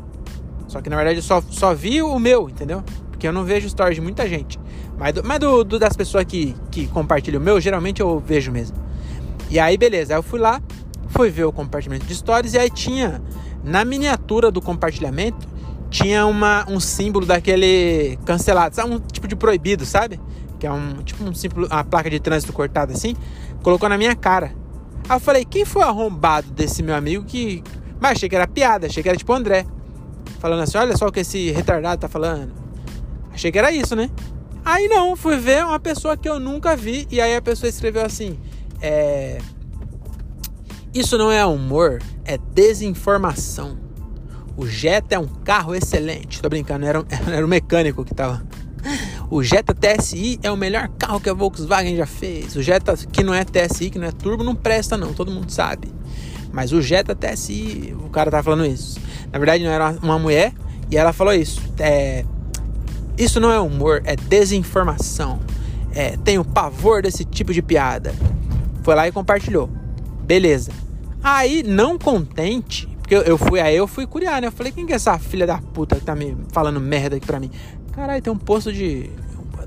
Só 0.67 0.81
que 0.81 0.89
na 0.89 0.97
verdade 0.97 1.19
eu 1.19 1.23
só, 1.23 1.43
só 1.51 1.75
vi 1.75 2.01
o 2.01 2.19
meu, 2.19 2.49
entendeu? 2.49 2.83
Porque 3.23 3.29
eu 3.29 3.33
não 3.33 3.45
vejo 3.45 3.69
stories 3.69 3.95
de 3.95 4.01
muita 4.01 4.29
gente. 4.29 4.59
Mas, 4.99 5.15
do, 5.15 5.23
mas 5.23 5.39
do, 5.39 5.63
do, 5.63 5.79
das 5.79 5.97
pessoas 5.97 6.25
que, 6.25 6.57
que 6.73 6.89
compartilham 6.89 7.41
o 7.41 7.45
meu, 7.45 7.61
geralmente 7.61 8.01
eu 8.01 8.19
vejo 8.19 8.51
mesmo. 8.51 8.77
E 9.49 9.61
aí, 9.61 9.79
beleza. 9.79 10.13
Aí 10.13 10.19
eu 10.19 10.25
fui 10.25 10.41
lá, 10.41 10.61
fui 11.07 11.31
ver 11.31 11.45
o 11.45 11.53
compartilhamento 11.53 12.05
de 12.05 12.17
stories. 12.17 12.55
E 12.55 12.59
aí 12.59 12.69
tinha, 12.69 13.23
na 13.63 13.85
miniatura 13.85 14.51
do 14.51 14.61
compartilhamento, 14.61 15.47
tinha 15.89 16.27
uma, 16.27 16.67
um 16.69 16.81
símbolo 16.81 17.25
daquele 17.25 18.19
cancelado. 18.25 18.75
Sabe? 18.75 18.93
Um 18.93 18.99
tipo 18.99 19.29
de 19.29 19.37
proibido, 19.37 19.87
sabe? 19.87 20.19
que 20.59 20.67
é 20.67 20.73
um 20.73 20.95
tipo 21.05 21.23
um 21.23 21.33
simples, 21.33 21.69
uma 21.69 21.85
placa 21.85 22.11
de 22.11 22.19
trânsito 22.19 22.53
cortada 22.53 22.93
assim, 22.93 23.17
colocou 23.63 23.89
na 23.89 23.97
minha 23.97 24.17
cara. 24.17 24.53
Aí 25.09 25.15
eu 25.17 25.21
falei, 25.21 25.45
quem 25.45 25.65
foi 25.65 25.83
arrombado 25.83 26.51
desse 26.51 26.83
meu 26.83 26.97
amigo 26.97 27.25
que. 27.25 27.63
Mas 28.01 28.13
achei 28.13 28.29
que 28.29 28.35
era 28.35 28.49
piada, 28.49 28.89
achei 28.89 29.01
que 29.01 29.09
era 29.09 29.17
tipo 29.17 29.33
André. 29.33 29.65
Falando 30.41 30.63
assim, 30.63 30.77
olha 30.77 30.97
só 30.97 31.07
o 31.07 31.13
que 31.13 31.21
esse 31.21 31.53
retardado 31.53 32.01
tá 32.01 32.09
falando. 32.09 32.63
Achei 33.33 33.51
que 33.51 33.59
era 33.59 33.73
isso, 33.73 33.97
né? 33.97 34.11
Aí 34.65 34.87
não, 34.89 35.17
fui 35.17 35.37
ver 35.37 35.65
uma 35.65 35.81
pessoa 35.81 36.17
que 36.17 36.29
eu 36.29 36.39
nunca 36.39 36.77
vi. 36.77 37.07
E 37.11 37.21
aí 37.21 37.35
a 37.35 37.43
pessoa 37.43 37.69
escreveu 37.69 38.05
assim: 38.05 38.39
é. 38.81 39.39
Isso 40.95 41.17
não 41.17 41.33
é 41.33 41.45
humor, 41.45 42.01
é 42.25 42.37
desinformação. 42.37 43.79
O 44.57 44.67
Jetta 44.67 45.15
é 45.15 45.19
um 45.19 45.27
carro 45.27 45.75
excelente. 45.75 46.43
Tô 46.43 46.49
brincando, 46.49 46.85
era 46.85 47.01
um, 47.01 47.05
era 47.33 47.45
um 47.45 47.49
mecânico 47.49 48.05
que 48.05 48.15
tava. 48.15 48.43
O 49.31 49.43
Jetta 49.43 49.75
TSI 49.75 50.39
é 50.43 50.51
o 50.51 50.57
melhor 50.57 50.89
carro 50.99 51.19
que 51.19 51.31
a 51.31 51.33
Volkswagen 51.33 51.97
já 51.97 52.05
fez. 52.05 52.55
O 52.55 52.63
Jetta 52.63 52.95
que 53.11 53.25
não 53.25 53.33
é 53.33 53.45
TSI, 53.45 53.89
que 53.89 53.99
não 53.99 54.07
é 54.07 54.13
turbo, 54.13 54.45
não 54.45 54.55
presta 54.55 54.99
não, 54.99 55.15
todo 55.15 55.31
mundo 55.31 55.51
sabe. 55.51 55.89
Mas 56.53 56.73
o 56.73 56.83
Jetta 56.83 57.15
TSI, 57.15 57.97
o 57.99 58.11
cara 58.11 58.31
tava 58.31 58.43
falando 58.43 58.67
isso. 58.67 59.01
Na 59.33 59.39
verdade, 59.39 59.65
não 59.65 59.71
era 59.71 59.97
uma 60.03 60.19
mulher 60.19 60.53
e 60.91 60.99
ela 60.99 61.15
falou 61.15 61.33
isso. 61.33 61.63
É, 61.79 62.27
isso 63.23 63.41
não 63.41 63.51
é 63.51 63.61
humor, 63.61 64.03
é 64.05 64.17
desinformação. 64.17 65.39
É, 65.95 66.17
tenho 66.19 66.45
pavor 66.45 67.03
desse 67.03 67.25
tipo 67.25 67.53
de 67.53 67.63
piada. 67.63 68.15
Foi 68.83 68.95
lá 68.95 69.07
e 69.07 69.13
compartilhou. 69.13 69.69
Beleza. 70.25 70.73
Aí, 71.23 71.63
não 71.63 71.99
contente, 71.99 72.89
porque 73.01 73.15
eu, 73.15 73.39
fui, 73.39 73.61
aí 73.61 73.77
eu 73.77 73.87
fui 73.87 74.07
curiar, 74.07 74.41
né? 74.41 74.49
Eu 74.49 74.53
falei, 74.53 74.73
quem 74.73 74.87
que 74.87 74.93
é 74.93 74.97
essa 74.97 75.19
filha 75.19 75.47
da 75.47 75.59
puta 75.59 75.97
que 75.97 76.03
tá 76.03 76.17
me 76.17 76.37
falando 76.51 76.81
merda 76.81 77.17
aqui 77.17 77.27
pra 77.27 77.39
mim? 77.39 77.51
Caralho, 77.93 78.23
tem 78.23 78.33
um 78.33 78.39
posto 78.39 78.73
de. 78.73 79.11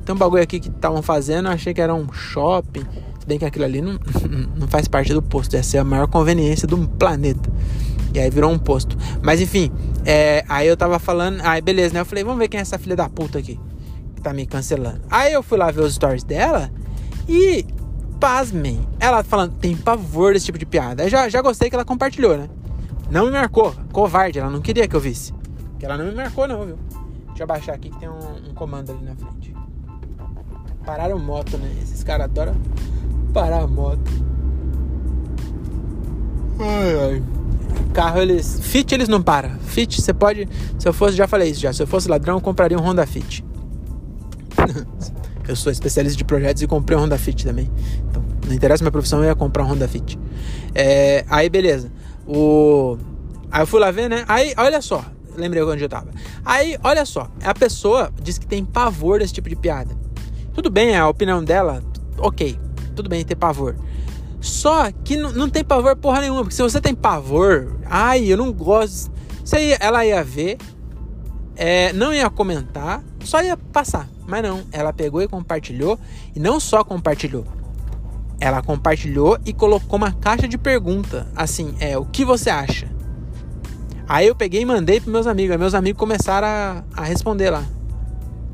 Tem 0.04 0.14
um 0.14 0.18
bagulho 0.18 0.44
aqui 0.44 0.60
que 0.60 0.70
estavam 0.70 1.02
fazendo, 1.02 1.48
achei 1.48 1.74
que 1.74 1.82
era 1.82 1.94
um 1.94 2.12
shopping. 2.12 2.84
Se 3.20 3.26
bem 3.26 3.40
que 3.40 3.46
aquilo 3.46 3.66
ali 3.66 3.82
não, 3.82 3.94
não 4.58 4.68
faz 4.68 4.88
parte 4.88 5.14
do 5.14 5.22
posto, 5.22 5.56
essa 5.56 5.78
é 5.78 5.80
a 5.80 5.84
maior 5.84 6.08
conveniência 6.08 6.68
do 6.68 6.78
planeta. 6.88 7.50
E 8.16 8.20
aí 8.20 8.30
virou 8.30 8.50
um 8.50 8.58
posto. 8.58 8.98
Mas 9.22 9.42
enfim, 9.42 9.70
é, 10.06 10.46
aí 10.48 10.66
eu 10.66 10.78
tava 10.78 10.98
falando, 11.00 11.42
aí 11.42 11.62
beleza, 11.62 11.94
né? 11.94 12.00
Eu 12.00 12.06
falei, 12.06 12.24
vamos 12.24 12.40
ver 12.40 12.48
quem 12.48 12.58
é 12.58 12.62
essa 12.62 12.80
filha 12.80 12.96
da 12.96 13.10
puta 13.10 13.40
aqui 13.40 13.60
que 14.16 14.22
tá 14.22 14.34
me 14.34 14.46
cancelando. 14.46 15.02
Aí 15.12 15.34
eu 15.34 15.44
fui 15.44 15.58
lá 15.58 15.70
ver 15.70 15.82
os 15.82 15.96
stories 15.96 16.24
dela 16.24 16.72
e 17.28 17.66
pasmem. 18.18 18.88
Ela 19.02 19.22
falando, 19.22 19.56
tem 19.58 19.76
pavor 19.76 20.32
desse 20.32 20.46
tipo 20.46 20.58
de 20.58 20.66
piada. 20.66 21.04
Eu 21.04 21.10
já, 21.10 21.28
já 21.28 21.42
gostei 21.42 21.70
que 21.70 21.76
ela 21.76 21.84
compartilhou, 21.84 22.38
né? 22.38 22.50
Não 23.12 23.26
me 23.26 23.32
marcou. 23.32 23.76
Covarde, 23.92 24.40
ela 24.40 24.50
não 24.50 24.62
queria 24.62 24.88
que 24.88 24.96
eu 24.96 25.02
visse. 25.02 25.34
Que 25.78 25.86
ela 25.86 25.98
não 25.98 26.06
me 26.06 26.14
marcou, 26.14 26.48
não, 26.48 26.66
viu? 26.66 26.78
Deixa 27.28 27.44
eu 27.44 27.48
baixar 27.48 27.74
aqui 27.74 27.90
que 27.90 28.00
tem 28.00 28.08
um, 28.08 28.50
um 28.50 28.54
comando 28.54 28.94
ali 28.94 29.04
na 29.04 29.14
frente. 29.14 29.54
Pararam 30.86 31.20
moto, 31.20 31.58
né? 31.58 31.70
Esses 31.82 32.02
caras 32.02 32.28
adoram 32.28 32.56
parar 33.34 33.64
a 33.64 33.68
moto. 33.68 34.10
Ai, 36.62 37.10
ai. 37.10 37.35
Carro 37.94 38.22
eles. 38.22 38.60
Fit 38.62 38.94
eles 38.94 39.08
não 39.08 39.22
param. 39.22 39.58
Fit 39.60 40.02
você 40.02 40.14
pode. 40.14 40.48
Se 40.78 40.88
eu 40.88 40.94
fosse, 40.94 41.16
já 41.16 41.28
falei 41.28 41.52
isso 41.52 41.62
já. 41.62 41.72
Se 41.74 41.82
eu 41.82 41.88
fosse 41.88 42.10
ladrão, 42.10 42.36
eu 42.36 42.42
compraria 42.42 42.78
um 42.78 42.82
Honda 42.82 43.06
Fit. 43.06 43.44
Eu 45.48 45.56
sou 45.56 45.72
especialista 45.72 46.18
de 46.18 46.24
projetos 46.24 46.64
e 46.64 46.68
comprei 46.68 46.98
um 46.98 47.02
Honda 47.02 47.20
Fit 47.20 47.46
também. 47.46 47.70
Então, 48.10 48.24
não 48.48 48.54
interessa 48.54 48.84
minha 48.84 48.92
profissão, 48.92 49.20
eu 49.20 49.26
ia 49.26 49.36
comprar 49.36 49.64
um 49.64 49.68
Honda 49.68 49.88
Fit. 49.88 50.18
É, 50.74 51.24
aí, 51.30 51.50
beleza. 51.50 51.92
O... 52.26 52.98
Aí 53.52 53.62
eu 53.62 53.68
fui 53.68 53.80
lá 53.80 53.92
ver, 53.92 54.10
né? 54.10 54.26
Aí, 54.28 54.56
olha 54.58 54.82
só. 54.82 55.06
Lembrei 55.38 55.62
onde 55.62 55.84
eu 55.84 55.90
tava. 55.90 56.10
Aí, 56.44 56.78
olha 56.84 57.06
só. 57.06 57.30
A 57.44 57.54
pessoa 57.54 58.12
diz 58.22 58.38
que 58.38 58.48
tem 58.48 58.66
pavor 58.66 59.20
desse 59.20 59.34
tipo 59.34 59.48
de 59.48 59.56
piada. 59.56 59.96
Tudo 60.54 60.70
bem, 60.70 60.96
é 60.96 60.98
a 60.98 61.08
opinião 61.08 61.44
dela, 61.44 61.84
ok. 62.18 62.58
Tudo 62.96 63.10
bem 63.10 63.24
ter 63.24 63.36
pavor. 63.36 63.76
Só 64.40 64.92
que 64.92 65.18
não 65.18 65.50
tem 65.50 65.64
pavor 65.64 65.96
porra 65.96 66.22
nenhuma. 66.22 66.42
Porque 66.42 66.56
se 66.56 66.62
você 66.62 66.80
tem 66.80 66.94
pavor, 66.94 67.80
ai, 67.86 68.26
eu 68.26 68.38
não 68.38 68.52
gosto. 68.52 69.12
Você 69.44 69.78
ela 69.80 70.06
ia 70.06 70.24
ver, 70.24 70.58
é, 71.56 71.94
não 71.94 72.14
ia 72.14 72.30
comentar, 72.30 73.04
só 73.24 73.42
ia 73.42 73.58
passar. 73.58 74.08
Mas 74.28 74.44
não, 74.44 74.64
ela 74.72 74.92
pegou 74.92 75.22
e 75.22 75.28
compartilhou. 75.28 76.00
E 76.36 76.40
não 76.40 76.60
só 76.60 76.84
compartilhou. 76.84 77.46
Ela 78.40 78.62
compartilhou 78.62 79.38
e 79.46 79.54
colocou 79.54 79.98
uma 79.98 80.12
caixa 80.12 80.48
de 80.48 80.58
pergunta. 80.58 81.28
Assim, 81.36 81.76
é, 81.80 81.98
o 81.98 82.06
que 82.06 82.26
você 82.26 82.50
acha? 82.50 82.88
Aí 84.08 84.28
eu 84.28 84.36
peguei 84.36 84.62
e 84.62 84.66
mandei 84.66 85.00
para 85.00 85.12
meus 85.12 85.28
amigos. 85.28 85.52
Aí 85.52 85.58
meus 85.58 85.74
amigos 85.74 86.00
começaram 86.00 86.48
a, 86.48 86.84
a 86.96 87.04
responder 87.04 87.50
lá. 87.50 87.64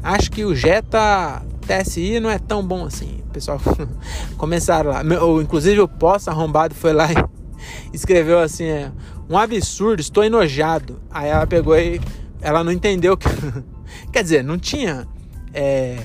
Acho 0.04 0.32
que 0.32 0.46
o 0.46 0.56
Jetta 0.56 1.44
TSI 1.62 2.20
não 2.20 2.30
é 2.30 2.40
tão 2.40 2.66
bom 2.66 2.86
assim. 2.86 3.21
Pessoal 3.32 3.60
começaram 4.38 4.92
lá. 4.92 5.04
Meu, 5.04 5.42
inclusive 5.42 5.80
o 5.82 5.88
Poço 5.88 6.30
arrombado 6.30 6.76
foi 6.76 6.94
lá 6.94 7.08
e 7.12 7.16
escreveu 7.94 8.40
assim: 8.40 8.66
é, 8.66 8.92
um 9.30 9.38
absurdo, 9.38 10.00
estou 10.00 10.24
enojado. 10.24 11.00
Aí 11.10 11.30
ela 11.30 11.48
pegou 11.48 11.78
e 11.78 12.00
ela 12.42 12.64
não 12.64 12.72
entendeu 12.72 13.18
que. 13.18 13.28
Quer 14.12 14.24
dizer, 14.24 14.44
não 14.44 14.58
tinha 14.58 15.08
é, 15.54 15.98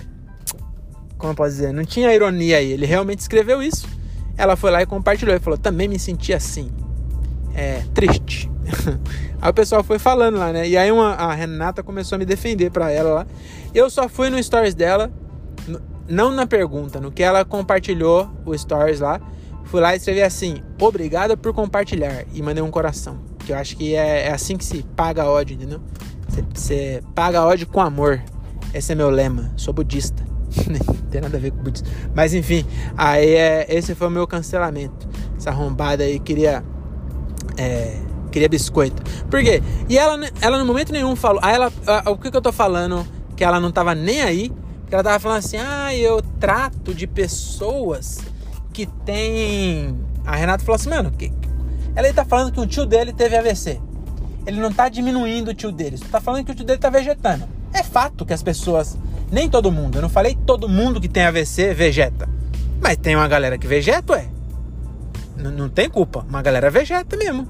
como 1.19 1.33
eu 1.33 1.37
posso 1.37 1.51
dizer? 1.51 1.73
Não 1.73 1.85
tinha 1.85 2.13
ironia 2.13 2.59
aí. 2.59 2.73
Ele 2.73 2.87
realmente 2.87 3.21
escreveu 3.21 3.63
isso. 3.63 3.89
Ela 4.37 4.57
foi 4.57 4.71
lá 4.71 4.83
e 4.83 4.87
compartilhou 4.87 5.35
e 5.35 5.39
falou: 5.39 5.59
também 5.59 5.89
me 5.89 5.99
senti 5.99 6.33
assim. 6.33 6.71
É, 7.55 7.83
triste. 7.95 8.51
aí 9.41 9.51
o 9.51 9.55
pessoal 9.55 9.83
foi 9.83 9.99
falando 9.99 10.37
lá, 10.37 10.53
né? 10.53 10.69
E 10.69 10.77
aí 10.77 10.93
uma, 10.93 11.15
a 11.15 11.33
Renata 11.33 11.83
começou 11.83 12.17
a 12.17 12.19
me 12.19 12.27
defender 12.27 12.71
pra 12.71 12.91
ela 12.91 13.11
lá. 13.15 13.27
Eu 13.75 13.89
só 13.89 14.09
fui 14.09 14.29
no 14.29 14.43
stories 14.43 14.75
dela, 14.75 15.11
não 16.09 16.31
na 16.31 16.47
pergunta, 16.47 17.01
no 17.01 17.11
que 17.11 17.23
ela 17.23 17.45
compartilhou 17.45 18.31
o 18.45 18.57
stories 18.57 19.01
lá. 19.01 19.21
Fui 19.65 19.81
lá 19.81 19.95
e 19.95 19.97
escrevi 19.97 20.23
assim: 20.23 20.63
Obrigada 20.81 21.37
por 21.37 21.53
compartilhar. 21.53 22.25
E 22.33 22.43
mandei 22.43 22.63
um 22.63 22.71
coração. 22.71 23.19
Que 23.41 23.53
eu 23.53 23.57
acho 23.57 23.77
que 23.77 23.95
é, 23.95 24.27
é 24.27 24.33
assim 24.33 24.57
que 24.57 24.65
se 24.65 24.83
paga 24.95 25.25
ódio, 25.25 25.55
entendeu? 25.55 25.81
Você 26.55 27.03
paga 27.15 27.45
ódio 27.45 27.67
com 27.67 27.81
amor. 27.81 28.23
Esse 28.73 28.93
é 28.93 28.95
meu 28.95 29.11
lema. 29.11 29.53
Sou 29.57 29.73
budista. 29.73 30.25
Não 30.69 30.95
tem 31.11 31.21
nada 31.21 31.37
a 31.37 31.41
ver 31.41 31.51
com 31.51 31.63
budismo. 31.63 31.89
Mas 32.15 32.35
enfim, 32.35 32.65
aí 32.97 33.35
é, 33.35 33.67
esse 33.69 33.95
foi 33.95 34.07
o 34.07 34.11
meu 34.11 34.27
cancelamento. 34.27 35.09
Essa 35.37 35.51
arrombada 35.51 36.05
aí 36.05 36.19
queria. 36.19 36.65
É, 37.57 37.99
queria 38.31 38.49
biscoito. 38.49 39.03
Por 39.31 39.43
quê? 39.43 39.63
E 39.89 39.99
ela, 39.99 40.19
ela 40.41 40.59
no 40.59 40.65
momento 40.65 40.93
nenhum 40.93 41.17
falou. 41.17 41.41
Aí 41.43 41.55
ela. 41.55 41.73
O 42.07 42.17
que, 42.17 42.31
que 42.31 42.37
eu 42.37 42.43
tô 42.43 42.53
falando? 42.53 43.07
Que 43.35 43.45
ela 43.45 43.59
não 43.59 43.73
tava 43.73 43.95
nem 43.95 44.23
aí. 44.23 44.53
Ela 44.91 45.03
tava 45.03 45.19
falando 45.19 45.39
assim: 45.39 45.57
ah, 45.57 45.95
eu 45.95 46.23
trato 46.39 46.95
de 46.95 47.07
pessoas 47.07 48.21
que 48.73 48.87
tem. 48.87 49.99
A 50.25 50.37
Renata 50.37 50.65
falou 50.65 50.77
assim, 50.77 50.91
mano, 50.91 51.11
que... 51.11 51.33
ela 51.95 52.13
tá 52.13 52.25
falando 52.25 52.53
que 52.53 52.61
o 52.61 52.67
tio 52.67 52.85
dele 52.85 53.13
teve 53.13 53.37
AVC. 53.37 53.81
Ele 54.47 54.61
não 54.61 54.73
tá 54.73 54.89
diminuindo 54.89 55.49
o 55.51 55.55
tio 55.55 55.73
dele, 55.73 55.97
só 55.97 56.05
tá 56.07 56.21
falando 56.21 56.45
que 56.45 56.53
o 56.53 56.55
tio 56.55 56.65
dele 56.65 56.79
tá 56.79 56.91
vegetando. 56.91 57.49
É 57.73 57.83
fato 57.83 58.25
que 58.25 58.33
as 58.33 58.43
pessoas, 58.43 58.97
nem 59.31 59.49
todo 59.49 59.73
mundo, 59.73 59.99
eu 59.99 60.03
não 60.03 60.09
falei 60.09 60.37
todo 60.47 60.69
mundo 60.69 61.01
que 61.01 61.09
tem 61.09 61.25
AVC 61.25 61.75
vegeta. 61.75 62.29
Mas 62.81 62.97
tem 62.97 63.17
uma 63.17 63.27
galera 63.27 63.59
que 63.59 63.67
vegeta, 63.67 64.13
ué. 64.13 64.29
N 65.37 65.51
não 65.51 65.69
tem 65.69 65.89
culpa, 65.89 66.25
uma 66.29 66.43
galera 66.43 66.71
vegeta 66.71 67.17
mesmo. 67.17 67.49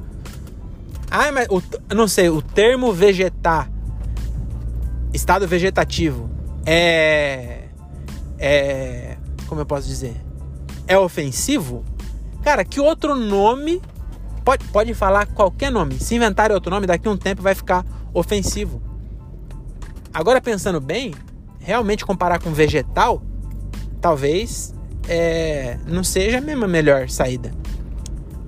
Ah, 1.11 1.31
mas 1.33 1.47
o, 1.51 1.63
não 1.95 2.09
sei, 2.09 2.29
o 2.29 2.41
termo 2.41 2.93
vegetar, 2.93 3.71
estado 5.13 5.47
vegetativo, 5.47 6.31
é. 6.67 7.69
É. 8.39 9.17
Como 9.47 9.61
eu 9.61 9.67
posso 9.67 9.87
dizer? 9.87 10.17
É 10.89 10.99
ofensivo? 10.99 11.85
Cara, 12.43 12.65
que 12.65 12.81
outro 12.81 13.15
nome. 13.15 13.81
Pode, 14.45 14.65
pode 14.67 14.95
falar 14.95 15.27
qualquer 15.27 15.73
nome. 15.73 15.99
Se 15.99 16.15
inventar 16.15 16.53
outro 16.53 16.71
nome, 16.71 16.87
daqui 16.87 17.09
a 17.09 17.11
um 17.11 17.17
tempo 17.17 17.43
vai 17.43 17.55
ficar 17.55 17.85
ofensivo. 18.13 18.81
Agora 20.15 20.41
pensando 20.41 20.81
bem, 20.81 21.13
realmente 21.59 22.05
comparar 22.05 22.41
com 22.41 22.53
vegetal, 22.53 23.21
talvez 24.01 24.73
é, 25.09 25.79
não 25.87 26.05
seja 26.05 26.39
a 26.39 26.41
mesma 26.41 26.69
melhor 26.69 27.09
saída. 27.09 27.51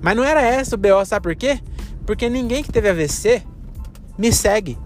Mas 0.01 0.15
não 0.15 0.23
era 0.23 0.41
essa 0.41 0.75
o 0.75 0.77
BO, 0.77 1.05
sabe 1.05 1.23
por 1.23 1.35
quê? 1.35 1.59
Porque 2.05 2.29
ninguém 2.29 2.63
que 2.63 2.71
teve 2.71 2.89
AVC 2.89 3.43
me 4.17 4.31
segue. 4.31 4.77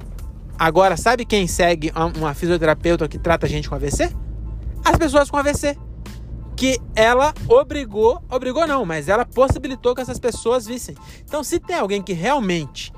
Agora, 0.63 0.96
sabe 0.96 1.25
quem 1.25 1.46
segue 1.46 1.91
uma 2.15 2.34
fisioterapeuta 2.34 3.05
que 3.05 3.20
trata 3.20 3.46
gente 3.50 3.67
com 3.67 3.75
AVC? 3.75 4.10
As 4.82 4.98
pessoas 4.98 5.29
com 5.29 5.36
AVC. 5.36 5.77
Que 6.55 6.79
ela 6.96 7.34
obrigou, 7.50 8.24
obrigou 8.32 8.65
não, 8.65 8.86
mas 8.86 9.10
ela 9.10 9.25
possibilitou 9.25 9.93
que 9.93 10.00
essas 10.00 10.17
pessoas 10.20 10.65
vissem. 10.65 10.96
Então, 11.25 11.43
se 11.43 11.60
tem 11.60 11.75
alguém 11.75 12.01
que 12.01 12.13
realmente, 12.13 12.93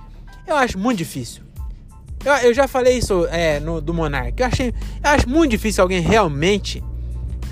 eu 0.46 0.56
acho 0.56 0.78
muito 0.78 1.00
difícil, 1.00 1.42
eu, 2.24 2.34
eu 2.34 2.54
já 2.54 2.68
falei 2.68 3.00
isso 3.00 3.26
é, 3.32 3.60
no, 3.60 3.82
do 3.82 3.96
Monark. 3.96 4.40
Eu, 4.40 4.46
achei, 4.46 4.68
eu 4.68 5.10
acho 5.10 5.28
muito 5.28 5.50
difícil 5.50 5.82
alguém 5.82 6.02
realmente 6.02 6.84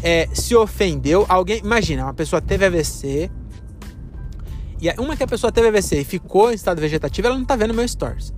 é, 0.03 0.29
se 0.31 0.55
ofendeu. 0.55 1.25
Alguém, 1.27 1.57
imagina, 1.57 2.03
uma 2.03 2.13
pessoa 2.13 2.39
teve 2.39 2.63
AVC. 2.67 3.31
E 4.79 4.91
uma 5.01 5.17
que 5.17 5.23
a 5.23 5.27
pessoa 5.27 5.51
teve 5.51 5.69
AVC 5.69 6.01
e 6.01 6.03
ficou 6.03 6.51
em 6.51 6.53
estado 6.53 6.79
vegetativo, 6.79 7.29
ela 7.29 7.35
não 7.35 7.45
tá 7.45 7.55
vendo 7.55 7.73
meu 7.73 7.87
stories. 7.87 8.31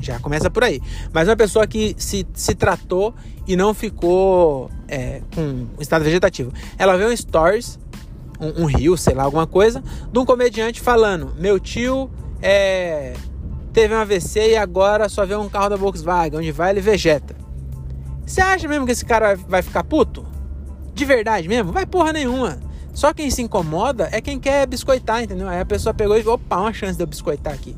Já 0.00 0.18
começa 0.18 0.50
por 0.50 0.64
aí. 0.64 0.80
Mas 1.12 1.28
uma 1.28 1.36
pessoa 1.36 1.66
que 1.66 1.94
se, 1.98 2.26
se 2.32 2.54
tratou 2.54 3.14
e 3.46 3.54
não 3.54 3.74
ficou 3.74 4.70
é, 4.88 5.20
com 5.34 5.66
estado 5.78 6.04
vegetativo. 6.04 6.52
Ela 6.78 6.96
vê 6.96 7.06
um 7.06 7.16
stories, 7.16 7.78
um, 8.40 8.62
um 8.62 8.66
rio, 8.66 8.96
sei 8.96 9.14
lá, 9.14 9.24
alguma 9.24 9.46
coisa, 9.46 9.82
de 10.10 10.18
um 10.18 10.24
comediante 10.24 10.80
falando: 10.80 11.34
Meu 11.38 11.60
tio 11.60 12.10
é, 12.40 13.14
teve 13.72 13.94
um 13.94 13.98
AVC 13.98 14.52
e 14.52 14.56
agora 14.56 15.08
só 15.08 15.26
vê 15.26 15.36
um 15.36 15.48
carro 15.48 15.70
da 15.70 15.76
Volkswagen. 15.76 16.38
Onde 16.38 16.52
vai, 16.52 16.70
ele 16.70 16.80
vegeta. 16.80 17.36
Você 18.24 18.40
acha 18.40 18.68
mesmo 18.68 18.86
que 18.86 18.92
esse 18.92 19.04
cara 19.04 19.34
vai 19.34 19.60
ficar 19.60 19.84
puto? 19.84 20.24
De 20.94 21.04
verdade 21.04 21.48
mesmo? 21.48 21.72
Vai 21.72 21.84
porra 21.84 22.12
nenhuma. 22.12 22.58
Só 22.94 23.12
quem 23.12 23.30
se 23.30 23.42
incomoda 23.42 24.08
é 24.12 24.20
quem 24.20 24.38
quer 24.38 24.66
biscoitar, 24.66 25.22
entendeu? 25.22 25.48
Aí 25.48 25.60
a 25.60 25.64
pessoa 25.64 25.94
pegou 25.94 26.18
e 26.18 26.26
opa, 26.26 26.58
uma 26.58 26.72
chance 26.72 26.96
de 26.96 27.02
eu 27.02 27.06
biscoitar 27.06 27.52
aqui. 27.52 27.76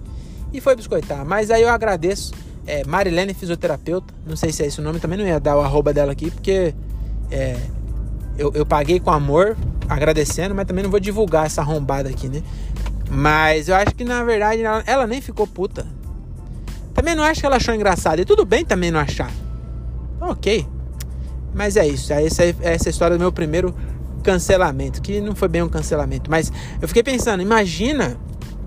E 0.52 0.60
foi 0.60 0.76
biscoitar. 0.76 1.24
Mas 1.24 1.50
aí 1.50 1.62
eu 1.62 1.68
agradeço. 1.68 2.32
É, 2.66 2.84
Marilene 2.84 3.34
Fisioterapeuta. 3.34 4.14
Não 4.26 4.36
sei 4.36 4.52
se 4.52 4.62
é 4.62 4.66
esse 4.66 4.80
o 4.80 4.84
nome, 4.84 5.00
também 5.00 5.18
não 5.18 5.26
ia 5.26 5.40
dar 5.40 5.56
o 5.56 5.60
arroba 5.60 5.92
dela 5.92 6.12
aqui, 6.12 6.30
porque 6.30 6.74
é, 7.30 7.56
eu, 8.38 8.52
eu 8.54 8.64
paguei 8.64 9.00
com 9.00 9.10
amor, 9.10 9.56
agradecendo, 9.88 10.54
mas 10.54 10.66
também 10.66 10.84
não 10.84 10.90
vou 10.90 11.00
divulgar 11.00 11.46
essa 11.46 11.60
arrombada 11.60 12.08
aqui, 12.08 12.28
né? 12.28 12.42
Mas 13.10 13.68
eu 13.68 13.74
acho 13.74 13.94
que 13.94 14.04
na 14.04 14.22
verdade 14.24 14.62
ela, 14.62 14.82
ela 14.86 15.06
nem 15.06 15.20
ficou 15.20 15.46
puta. 15.46 15.86
Também 16.94 17.14
não 17.14 17.24
acho 17.24 17.40
que 17.40 17.46
ela 17.46 17.56
achou 17.56 17.74
engraçado. 17.74 18.20
E 18.20 18.24
tudo 18.24 18.44
bem 18.44 18.64
também 18.64 18.90
não 18.90 19.00
achar. 19.00 19.30
Ok. 20.20 20.66
Mas 21.54 21.76
é 21.76 21.86
isso. 21.86 22.12
Essa, 22.12 22.42
essa 22.60 22.88
história 22.88 23.16
do 23.16 23.20
meu 23.20 23.32
primeiro 23.32 23.74
cancelamento. 24.22 25.02
Que 25.02 25.20
não 25.20 25.34
foi 25.34 25.48
bem 25.48 25.62
um 25.62 25.68
cancelamento. 25.68 26.30
Mas 26.30 26.52
eu 26.80 26.88
fiquei 26.88 27.02
pensando, 27.02 27.42
imagina 27.42 28.16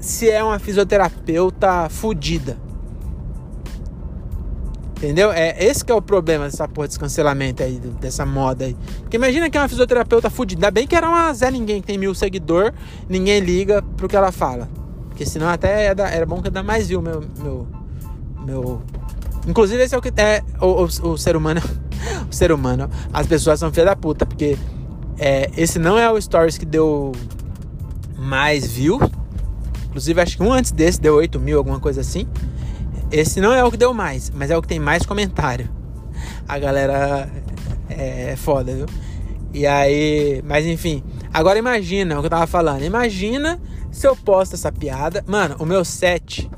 se 0.06 0.30
é 0.30 0.44
uma 0.44 0.60
fisioterapeuta 0.60 1.90
fodida. 1.90 2.58
Entendeu? 4.98 5.32
É 5.32 5.64
esse 5.64 5.84
que 5.84 5.92
é 5.92 5.96
o 5.96 6.02
problema 6.02 6.46
dessa 6.46 6.68
porra 6.68 6.88
desse 6.88 7.00
cancelamento 7.00 7.62
aí, 7.62 7.80
dessa 8.00 8.26
moda 8.26 8.66
aí. 8.66 8.78
Porque 9.02 9.18
imagina 9.18 9.50
que 9.50 9.58
é 9.58 9.62
uma 9.62 9.68
fisioterapeuta 9.68 10.30
fudida. 10.30 10.60
Ainda 10.60 10.72
bem 10.72 10.88
que 10.88 10.96
era 10.96 11.10
uma 11.10 11.34
Zé 11.34 11.52
Ninguém 11.52 11.82
que 11.82 11.88
tem 11.88 11.98
mil 11.98 12.16
seguidor, 12.16 12.72
ninguém 13.10 13.40
liga 13.40 13.82
pro 13.98 14.08
que 14.08 14.16
ela 14.16 14.32
fala. 14.32 14.70
Porque 15.10 15.26
senão 15.26 15.50
até 15.50 15.86
era, 15.86 16.10
era 16.10 16.26
bom 16.26 16.42
que 16.42 16.50
dar 16.50 16.64
mais 16.64 16.88
view 16.88 17.02
meu, 17.02 17.24
meu, 17.40 17.68
meu. 18.46 18.82
Inclusive 19.48 19.84
esse 19.84 19.94
é 19.96 19.98
o 19.98 20.02
que 20.02 20.14
é 20.16 20.42
o, 20.62 20.86
o, 20.86 21.12
o 21.12 21.18
ser 21.18 21.36
humano. 21.36 21.62
o 22.30 22.34
ser 22.34 22.52
humano. 22.52 22.90
As 23.12 23.28
pessoas 23.28 23.60
são 23.60 23.72
filha 23.72 23.86
da 23.86 23.96
puta, 23.96 24.26
porque 24.26 24.58
é, 25.18 25.52
esse 25.58 25.78
não 25.78 25.98
é 25.98 26.10
o 26.10 26.20
stories 26.20 26.58
que 26.58 26.66
deu 26.66 27.12
mais 28.18 28.66
view. 28.66 29.00
Inclusive 29.96 30.20
acho 30.20 30.36
que 30.36 30.44
um 30.44 30.52
antes 30.52 30.74
desse 30.74 31.00
deu 31.00 31.16
8 31.16 31.40
mil, 31.40 31.58
alguma 31.58 31.80
coisa 31.80 32.02
assim. 32.02 32.28
Esse 33.10 33.40
não 33.40 33.54
é 33.54 33.64
o 33.64 33.72
que 33.72 33.78
deu 33.78 33.94
mais, 33.94 34.30
mas 34.30 34.52
é 34.52 34.58
o 34.58 34.62
que 34.62 34.68
tem 34.68 34.78
mais 34.78 35.06
comentário. 35.06 35.70
A 36.46 36.60
galera 36.60 37.30
é, 37.88 38.32
é 38.32 38.36
foda, 38.36 38.76
viu? 38.76 38.88
E 39.54 39.66
aí, 39.66 40.44
mas 40.46 40.66
enfim. 40.66 41.02
Agora 41.34 41.58
imagina 41.58 42.18
o 42.18 42.20
que 42.20 42.26
eu 42.26 42.30
tava 42.30 42.46
falando. 42.46 42.84
Imagina 42.84 43.58
se 43.90 44.06
eu 44.06 44.18
posto 44.18 44.56
essa 44.56 44.70
piada. 44.70 45.24
Mano, 45.26 45.56
o 45.60 45.66
meu 45.66 45.86
set. 45.86 46.52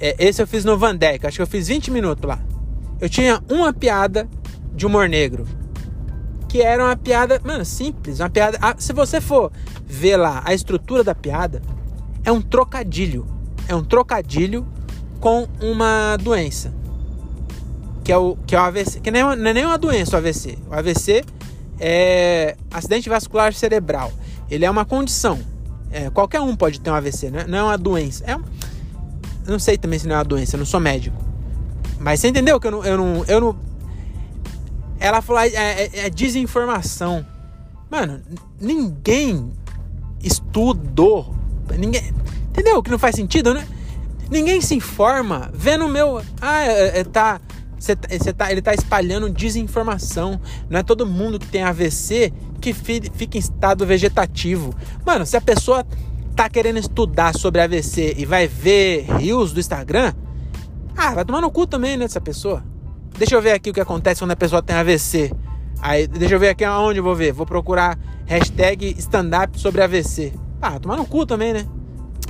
É, 0.00 0.16
esse 0.18 0.40
eu 0.40 0.46
fiz 0.46 0.64
no 0.64 0.78
Vandeck. 0.78 1.26
Acho 1.26 1.36
que 1.36 1.42
eu 1.42 1.46
fiz 1.46 1.68
20 1.68 1.90
minutos 1.90 2.26
lá. 2.26 2.38
Eu 2.98 3.10
tinha 3.10 3.42
uma 3.50 3.74
piada 3.74 4.26
de 4.74 4.86
humor 4.86 5.06
negro. 5.06 5.46
Que 6.48 6.62
era 6.62 6.82
uma 6.82 6.96
piada, 6.96 7.42
mano, 7.44 7.62
simples. 7.66 8.20
Uma 8.20 8.30
piada. 8.30 8.56
Ah, 8.62 8.74
se 8.78 8.94
você 8.94 9.20
for 9.20 9.52
ver 9.84 10.16
lá 10.16 10.40
a 10.46 10.54
estrutura 10.54 11.04
da 11.04 11.14
piada, 11.14 11.60
é 12.24 12.32
um 12.32 12.40
trocadilho. 12.40 13.26
É 13.66 13.74
um 13.74 13.84
trocadilho 13.84 14.66
com 15.20 15.48
uma 15.60 16.16
doença. 16.16 16.72
Que 18.04 18.12
é 18.12 18.16
o, 18.16 18.36
que 18.46 18.54
é 18.54 18.58
o 18.60 18.62
AVC. 18.62 19.00
Que 19.00 19.10
é, 19.10 19.12
não 19.12 19.32
é 19.32 19.52
nem 19.52 19.64
uma 19.64 19.78
doença 19.78 20.16
o 20.16 20.18
AVC. 20.18 20.58
O 20.70 20.74
AVC 20.74 21.24
é 21.78 22.56
acidente 22.70 23.08
vascular 23.08 23.52
cerebral. 23.52 24.12
Ele 24.50 24.64
é 24.64 24.70
uma 24.70 24.84
condição. 24.84 25.38
É, 25.90 26.10
qualquer 26.10 26.40
um 26.40 26.54
pode 26.54 26.80
ter 26.80 26.90
um 26.90 26.94
AVC, 26.94 27.30
não 27.30 27.40
é, 27.40 27.46
não 27.46 27.58
é 27.58 27.62
uma 27.62 27.78
doença. 27.78 28.24
É 28.26 28.36
um, 28.36 28.42
não 29.46 29.58
sei 29.58 29.78
também 29.78 29.98
se 29.98 30.06
não 30.06 30.16
é 30.16 30.18
uma 30.18 30.24
doença, 30.24 30.56
eu 30.56 30.58
não 30.58 30.66
sou 30.66 30.80
médico. 30.80 31.16
Mas 31.98 32.20
você 32.20 32.28
entendeu 32.28 32.60
que 32.60 32.66
eu 32.66 32.70
não. 32.70 32.84
Eu 32.84 32.96
não, 32.98 33.24
eu 33.24 33.40
não 33.40 33.68
ela 35.00 35.22
falou: 35.22 35.42
é, 35.42 35.48
é, 35.48 35.90
é 36.06 36.10
desinformação. 36.10 37.24
Mano, 37.90 38.20
ninguém 38.60 39.52
estudou. 40.22 41.34
Ninguém. 41.76 42.12
Entendeu? 42.48 42.82
Que 42.82 42.90
não 42.90 42.98
faz 42.98 43.14
sentido, 43.14 43.52
né? 43.54 43.66
Ninguém 44.30 44.60
se 44.60 44.74
informa 44.74 45.50
vendo 45.54 45.86
o 45.86 45.88
meu. 45.88 46.22
Ah, 46.40 46.64
é, 46.64 47.00
é, 47.00 47.04
tá. 47.04 47.40
Você 47.78 47.94
tá, 48.32 48.50
ele 48.50 48.60
tá 48.60 48.74
espalhando 48.74 49.30
desinformação. 49.30 50.40
Não 50.68 50.80
é 50.80 50.82
todo 50.82 51.06
mundo 51.06 51.38
que 51.38 51.46
tem 51.46 51.62
AVC 51.62 52.32
que 52.60 52.72
fica 52.72 53.36
em 53.36 53.40
estado 53.40 53.86
vegetativo. 53.86 54.74
Mano, 55.06 55.24
se 55.24 55.36
a 55.36 55.40
pessoa 55.40 55.86
tá 56.34 56.48
querendo 56.48 56.78
estudar 56.78 57.34
sobre 57.34 57.60
AVC 57.60 58.14
e 58.18 58.26
vai 58.26 58.46
ver 58.48 59.06
rios 59.18 59.52
do 59.52 59.60
Instagram, 59.60 60.12
ah, 60.96 61.14
vai 61.14 61.24
tomar 61.24 61.40
no 61.40 61.50
cu 61.50 61.66
também, 61.66 61.96
né, 61.96 62.04
dessa 62.04 62.20
pessoa. 62.20 62.64
Deixa 63.16 63.34
eu 63.34 63.42
ver 63.42 63.52
aqui 63.52 63.70
o 63.70 63.72
que 63.72 63.80
acontece 63.80 64.20
quando 64.20 64.32
a 64.32 64.36
pessoa 64.36 64.62
tem 64.62 64.76
AVC. 64.76 65.32
Aí, 65.80 66.06
deixa 66.08 66.34
eu 66.34 66.40
ver 66.40 66.48
aqui 66.50 66.64
aonde 66.64 66.98
eu 66.98 67.04
vou 67.04 67.14
ver. 67.14 67.32
Vou 67.32 67.46
procurar 67.46 67.98
hashtag 68.26 68.94
stand-up 68.98 69.58
sobre 69.58 69.82
AVC. 69.82 70.32
Ah, 70.60 70.78
tomar 70.78 70.96
no 70.96 71.06
cu 71.06 71.24
também, 71.24 71.52
né? 71.52 71.66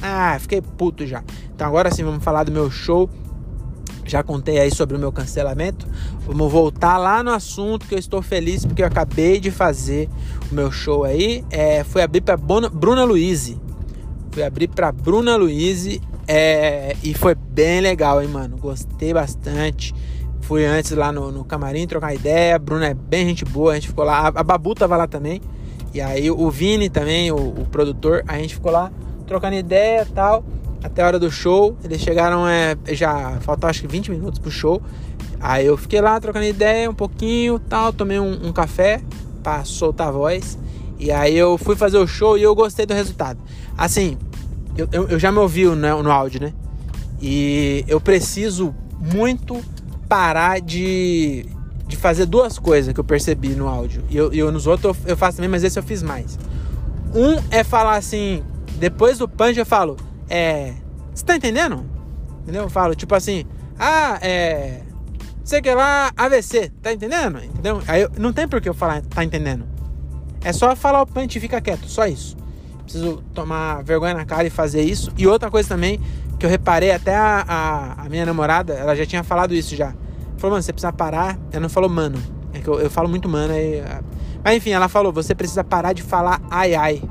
Ah, 0.03 0.37
fiquei 0.41 0.61
puto 0.61 1.07
já. 1.07 1.23
Então 1.55 1.67
agora 1.67 1.91
sim 1.91 2.05
vamos 2.05 2.23
falar 2.23 2.45
do 2.45 2.53
meu 2.53 2.71
show. 2.71 3.09
Já 4.05 4.23
contei 4.23 4.59
aí 4.59 4.75
sobre 4.75 4.97
o 4.97 4.99
meu 4.99 5.13
cancelamento. 5.13 5.87
Vamos 6.21 6.51
voltar 6.51 6.97
lá 6.97 7.23
no 7.23 7.31
assunto 7.31 7.87
que 7.87 7.95
eu 7.95 7.99
estou 7.99 8.23
feliz 8.23 8.65
porque 8.65 8.83
eu 8.83 8.87
acabei 8.87 9.39
de 9.39 9.51
fazer 9.51 10.09
o 10.51 10.55
meu 10.55 10.71
show 10.71 11.05
aí. 11.05 11.45
É, 11.51 11.85
fui 11.85 12.01
abrir 12.01 12.23
para 12.23 12.37
Bruna 12.37 13.05
Luiz. 13.05 13.55
Fui 14.31 14.43
abrir 14.43 14.69
para 14.69 14.93
Bruna 14.93 15.37
Luiz 15.37 16.01
é, 16.27 16.97
e 17.03 17.15
foi 17.15 17.35
bem 17.35 17.81
legal, 17.81 18.23
hein, 18.23 18.29
mano. 18.29 18.57
Gostei 18.57 19.13
bastante. 19.13 19.95
Fui 20.43 20.65
antes 20.65 20.93
lá 20.93 21.13
no, 21.13 21.31
no 21.33 21.45
camarim 21.45 21.87
trocar 21.87 22.15
ideia. 22.15 22.57
A 22.57 22.59
Bruna 22.59 22.87
é 22.87 22.95
bem 22.95 23.27
gente 23.27 23.45
boa, 23.45 23.73
a 23.73 23.75
gente 23.75 23.89
ficou 23.89 24.05
lá. 24.05 24.21
A, 24.21 24.29
a 24.29 24.43
Babu 24.43 24.75
tava 24.75 24.97
lá 24.97 25.07
também. 25.07 25.41
E 25.93 26.01
aí 26.01 26.31
o 26.31 26.51
Vini 26.51 26.89
também, 26.89 27.31
o, 27.33 27.37
o 27.37 27.67
produtor, 27.71 28.23
a 28.27 28.39
gente 28.39 28.55
ficou 28.55 28.71
lá 28.71 28.93
trocando 29.27 29.57
ideia 29.57 30.03
e 30.03 30.13
tal, 30.13 30.45
até 30.83 31.03
a 31.03 31.07
hora 31.07 31.19
do 31.19 31.31
show. 31.31 31.77
Eles 31.83 32.01
chegaram, 32.01 32.47
é, 32.47 32.77
já 32.89 33.39
faltou 33.41 33.69
acho 33.69 33.83
que 33.83 33.87
20 33.87 34.11
minutos 34.11 34.39
pro 34.39 34.51
show. 34.51 34.83
Aí 35.41 35.67
eu 35.67 35.77
fiquei 35.77 36.01
lá 36.01 36.21
trocando 36.21 36.45
ideia 36.45 36.91
um 36.91 36.95
pouquinho 36.95 37.59
tal, 37.59 37.93
tomei 37.93 38.19
um, 38.19 38.49
um 38.49 38.53
café 38.53 39.01
para 39.43 39.65
soltar 39.65 40.09
a 40.09 40.11
voz. 40.11 40.59
E 40.99 41.13
aí 41.13 41.37
eu 41.37 41.57
fui 41.57 41.77
fazer 41.77 41.99
o 41.99 42.07
show 42.07 42.37
e 42.37 42.43
eu 42.43 42.55
gostei 42.55 42.85
do 42.85 42.93
resultado. 42.93 43.39
Assim, 43.77 44.19
eu, 44.77 44.89
eu, 44.91 45.09
eu 45.09 45.19
já 45.19 45.31
me 45.31 45.39
ouvi 45.39 45.65
no 45.65 46.11
áudio, 46.11 46.41
né? 46.41 46.53
E 47.21 47.85
eu 47.87 48.01
preciso 48.01 48.75
muito 49.15 49.61
parar 50.09 50.61
de, 50.61 51.47
de 51.89 51.97
fazer 51.97 52.27
duas 52.27 52.59
coisas 52.59 52.93
que 52.93 53.01
eu 53.01 53.05
percebi 53.05 53.49
no 53.49 53.67
áudio. 53.67 54.05
E 54.11 54.17
eu, 54.17 54.33
eu 54.33 54.53
nos 54.53 54.67
outros 54.67 54.97
eu, 55.07 55.17
faço 55.17 55.39
também, 55.39 55.51
mas 55.51 55.65
esse 55.65 55.79
eu 55.79 55.83
fiz 55.83 56.03
mais. 56.03 56.39
Um 57.15 57.43
é 57.51 57.65
falar 57.65 57.97
assim, 57.97 58.45
depois 58.79 59.19
do 59.19 59.27
punch 59.27 59.59
eu 59.59 59.67
falo, 59.67 59.97
é. 60.29 60.75
Você 61.13 61.25
tá 61.25 61.35
entendendo? 61.35 61.85
Entendeu? 62.43 62.65
Eu 62.65 62.71
falo, 62.71 62.95
tipo 62.95 63.15
assim, 63.15 63.45
ah, 63.79 64.19
é. 64.21 64.83
Sei 65.43 65.63
que 65.63 65.75
lá, 65.75 66.13
AVC, 66.15 66.71
tá 66.83 66.93
entendendo? 66.93 67.43
Entendeu? 67.43 67.83
Aí 67.89 68.03
eu, 68.03 68.11
não 68.19 68.35
tem 68.35 68.47
por 68.47 68.61
que 68.61 68.69
eu 68.69 68.75
falar, 68.75 69.01
tá 69.03 69.25
entendendo? 69.25 69.67
É 70.45 70.53
só 70.53 70.77
falar 70.77 71.01
o 71.01 71.07
punch 71.07 71.39
e 71.39 71.41
fica 71.41 71.59
quieto, 71.59 71.89
só 71.89 72.07
isso. 72.07 72.37
Preciso 72.83 73.23
tomar 73.33 73.83
vergonha 73.83 74.13
na 74.13 74.27
cara 74.27 74.47
e 74.47 74.51
fazer 74.51 74.83
isso. 74.83 75.11
E 75.17 75.27
outra 75.27 75.51
coisa 75.51 75.71
também, 75.71 75.99
que 76.39 76.45
eu 76.45 76.51
reparei, 76.51 76.91
até 76.91 77.17
a, 77.17 77.45
a, 77.49 78.03
a 78.05 78.09
minha 78.11 78.27
namorada, 78.27 78.75
ela 78.75 78.95
já 78.95 79.07
tinha 79.07 79.25
falado 79.25 79.55
isso 79.55 79.75
já. 79.75 79.95
Falou, 80.39 80.53
mano, 80.53 80.63
você 80.63 80.73
precisa 80.73 80.93
parar. 80.93 81.39
Ela 81.53 81.61
não 81.61 81.69
falou, 81.69 81.91
mano. 81.91 82.19
É 82.53 82.61
que 82.61 82.69
eu, 82.69 82.81
eu 82.81 82.91
falo 82.91 83.09
muito 83.09 83.29
mano 83.29 83.53
aí. 83.53 83.83
Mas 84.43 84.57
enfim, 84.57 84.71
ela 84.71 84.89
falou, 84.89 85.13
você 85.13 85.35
precisa 85.35 85.63
parar 85.63 85.93
de 85.93 86.03
falar 86.03 86.41
ai 86.51 86.75
ai. 86.75 87.03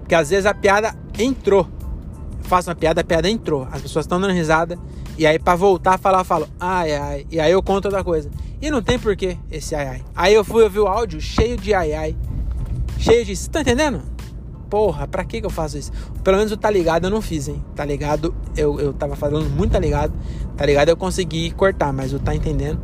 Porque 0.00 0.14
às 0.14 0.30
vezes 0.30 0.44
a 0.44 0.52
piada 0.52 0.94
entrou. 1.18 1.66
Eu 2.38 2.44
faço 2.44 2.68
uma 2.68 2.76
piada, 2.76 3.00
a 3.00 3.04
piada 3.04 3.30
entrou. 3.30 3.66
As 3.72 3.80
pessoas 3.80 4.04
estão 4.04 4.20
dando 4.20 4.34
risada. 4.34 4.78
E 5.16 5.26
aí, 5.26 5.38
para 5.38 5.54
voltar 5.54 5.94
a 5.94 5.98
falar, 5.98 6.18
eu 6.18 6.24
falo, 6.24 6.48
ai, 6.58 6.92
ai. 6.92 7.26
E 7.30 7.38
aí 7.38 7.52
eu 7.52 7.62
conto 7.62 7.86
outra 7.86 8.02
coisa. 8.02 8.28
E 8.60 8.70
não 8.70 8.82
tem 8.82 8.98
porquê 8.98 9.38
esse 9.50 9.74
ai, 9.74 9.86
ai. 9.86 10.04
Aí 10.14 10.34
eu 10.34 10.44
fui 10.44 10.64
ouvir 10.64 10.80
o 10.80 10.88
áudio 10.88 11.20
cheio 11.20 11.56
de 11.56 11.72
ai, 11.72 11.92
ai. 11.92 12.16
Cheio 12.98 13.24
de. 13.24 13.36
Você 13.36 13.48
tá 13.48 13.60
entendendo? 13.60 14.02
Porra, 14.74 15.06
pra 15.06 15.24
que 15.24 15.36
eu 15.36 15.50
faço 15.50 15.78
isso? 15.78 15.92
Pelo 16.24 16.36
menos 16.36 16.50
o 16.50 16.56
tá 16.56 16.68
ligado 16.68 17.04
eu 17.04 17.10
não 17.10 17.22
fiz, 17.22 17.46
hein? 17.46 17.62
Tá 17.76 17.84
ligado? 17.84 18.34
Eu, 18.56 18.80
eu 18.80 18.92
tava 18.92 19.14
falando 19.14 19.48
muito 19.48 19.70
tá 19.70 19.78
ligado. 19.78 20.12
Tá 20.56 20.66
ligado? 20.66 20.88
Eu 20.88 20.96
consegui 20.96 21.52
cortar, 21.52 21.92
mas 21.92 22.12
o 22.12 22.18
tá 22.18 22.34
entendendo? 22.34 22.80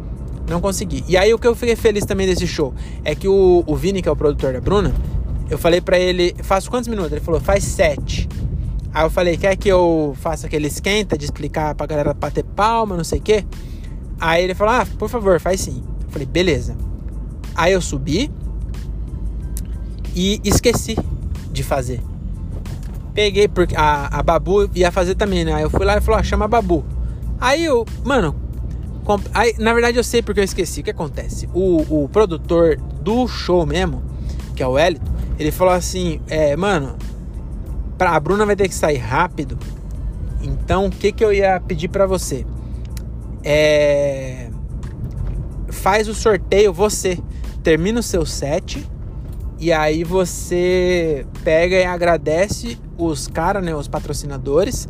Não 0.49 0.61
consegui. 0.61 1.03
E 1.09 1.17
aí 1.17 1.35
o 1.35 1.39
que 1.39 1.49
eu 1.49 1.55
fiquei 1.57 1.75
feliz 1.75 2.05
também 2.05 2.29
desse 2.29 2.47
show 2.47 2.73
é 3.05 3.13
que 3.13 3.27
o, 3.27 3.65
o 3.67 3.75
Vini, 3.75 4.01
que 4.01 4.09
é 4.09 4.13
o 4.13 4.15
produtor 4.15 4.53
da 4.53 4.61
Bruna, 4.61 4.95
eu 5.51 5.59
falei 5.59 5.81
para 5.81 5.99
ele, 5.99 6.33
faço 6.45 6.71
quantos 6.71 6.87
minutos? 6.87 7.11
Ele 7.11 7.21
falou, 7.21 7.41
faz 7.41 7.65
sete. 7.65 8.29
Aí 8.95 9.05
eu 9.05 9.11
falei, 9.11 9.37
quer 9.37 9.57
que 9.57 9.69
eu 9.69 10.15
faça 10.21 10.47
aquele 10.47 10.69
esquenta 10.69 11.19
de 11.19 11.25
explicar 11.25 11.75
pra 11.75 11.87
galera 11.87 12.15
bater 12.15 12.45
palma, 12.45 12.97
não 12.97 13.03
sei 13.03 13.19
o 13.19 13.23
quê? 13.23 13.45
Aí 14.21 14.45
ele 14.45 14.55
falou, 14.55 14.75
ah, 14.75 14.87
por 14.97 15.09
favor, 15.09 15.41
faz 15.41 15.61
sim. 15.61 15.83
Eu 16.05 16.11
falei, 16.11 16.29
beleza. 16.29 16.77
Aí 17.53 17.73
eu 17.73 17.81
subi 17.81 18.31
e 20.15 20.41
esqueci 20.45 20.97
de 21.61 21.63
fazer. 21.63 22.01
Peguei, 23.13 23.47
porque 23.47 23.77
a, 23.77 24.19
a 24.19 24.23
Babu 24.23 24.71
ia 24.75 24.91
fazer 24.91 25.15
também, 25.15 25.45
né? 25.45 25.53
Aí 25.53 25.63
eu 25.63 25.71
fui 25.71 25.85
lá 25.85 25.99
e 25.99 26.01
falou, 26.01 26.19
ah, 26.19 26.23
chama 26.23 26.47
a 26.47 26.49
Babu. 26.49 26.85
Aí 27.39 27.65
eu, 27.65 27.85
mano, 28.05 28.35
aí, 29.35 29.55
na 29.59 29.73
verdade 29.73 29.99
eu 29.99 30.05
sei 30.05 30.23
porque 30.23 30.41
eu 30.41 30.45
esqueci. 30.45 30.81
O 30.81 30.85
que 30.85 30.91
acontece? 30.91 31.49
O, 31.53 32.05
o 32.05 32.09
produtor 32.09 32.77
do 33.03 33.29
show 33.29 33.67
mesmo, 33.67 34.03
que 34.57 34.63
é 34.63 34.67
o 34.67 34.79
Elito, 34.79 35.11
ele 35.39 35.51
falou 35.51 35.75
assim, 35.75 36.21
é, 36.29 36.57
mano, 36.57 36.97
pra, 37.99 38.13
a 38.13 38.21
Bruna 38.21 38.47
vai 38.47 38.57
ter 38.57 38.69
que 38.69 38.75
sair 38.75 38.99
rápido. 38.99 39.59
Então, 40.43 40.87
o 40.87 40.91
que, 40.91 41.13
que 41.13 41.25
eu 41.25 41.33
ia 41.33 41.61
pedir 41.61 41.89
para 41.89 42.07
você? 42.07 42.47
É, 43.45 44.49
faz 45.69 46.09
o 46.09 46.15
sorteio 46.15 46.73
você. 46.73 47.19
Termina 47.63 48.01
o 48.01 48.03
seu 48.03 48.25
set 48.25 48.89
e 49.61 49.73
aí 49.73 50.03
você 50.03 51.27
pega 51.45 51.77
e 51.77 51.85
agradece 51.85 52.79
os 52.97 53.29
caras, 53.29 53.63
né, 53.63 53.75
os 53.75 53.87
patrocinadores. 53.87 54.89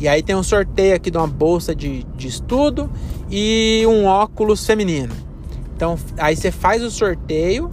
E 0.00 0.08
aí 0.08 0.22
tem 0.22 0.34
um 0.34 0.42
sorteio 0.42 0.96
aqui 0.96 1.10
de 1.10 1.18
uma 1.18 1.26
bolsa 1.26 1.74
de, 1.74 2.04
de 2.16 2.28
estudo 2.28 2.90
e 3.30 3.84
um 3.86 4.06
óculos 4.06 4.64
feminino. 4.64 5.14
Então 5.76 5.98
aí 6.16 6.36
você 6.36 6.50
faz 6.50 6.82
o 6.82 6.90
sorteio 6.90 7.70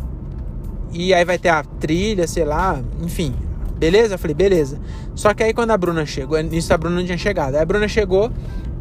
e 0.92 1.14
aí 1.14 1.24
vai 1.24 1.38
ter 1.38 1.50
a 1.50 1.64
trilha, 1.64 2.28
sei 2.28 2.46
lá, 2.46 2.82
enfim, 3.02 3.34
Beleza? 3.80 4.16
Eu 4.16 4.20
falei, 4.20 4.36
beleza. 4.36 4.78
Só 5.16 5.34
que 5.34 5.42
aí 5.42 5.54
quando 5.54 5.72
a 5.72 5.78
Bruna 5.78 6.06
chegou, 6.06 6.38
nisso 6.42 6.74
a 6.74 6.78
Bruna 6.78 6.98
não 6.98 7.06
tinha 7.06 7.18
chegado. 7.18 7.56
Aí 7.56 7.62
a 7.62 7.66
Bruna 7.66 7.88
chegou 7.88 8.30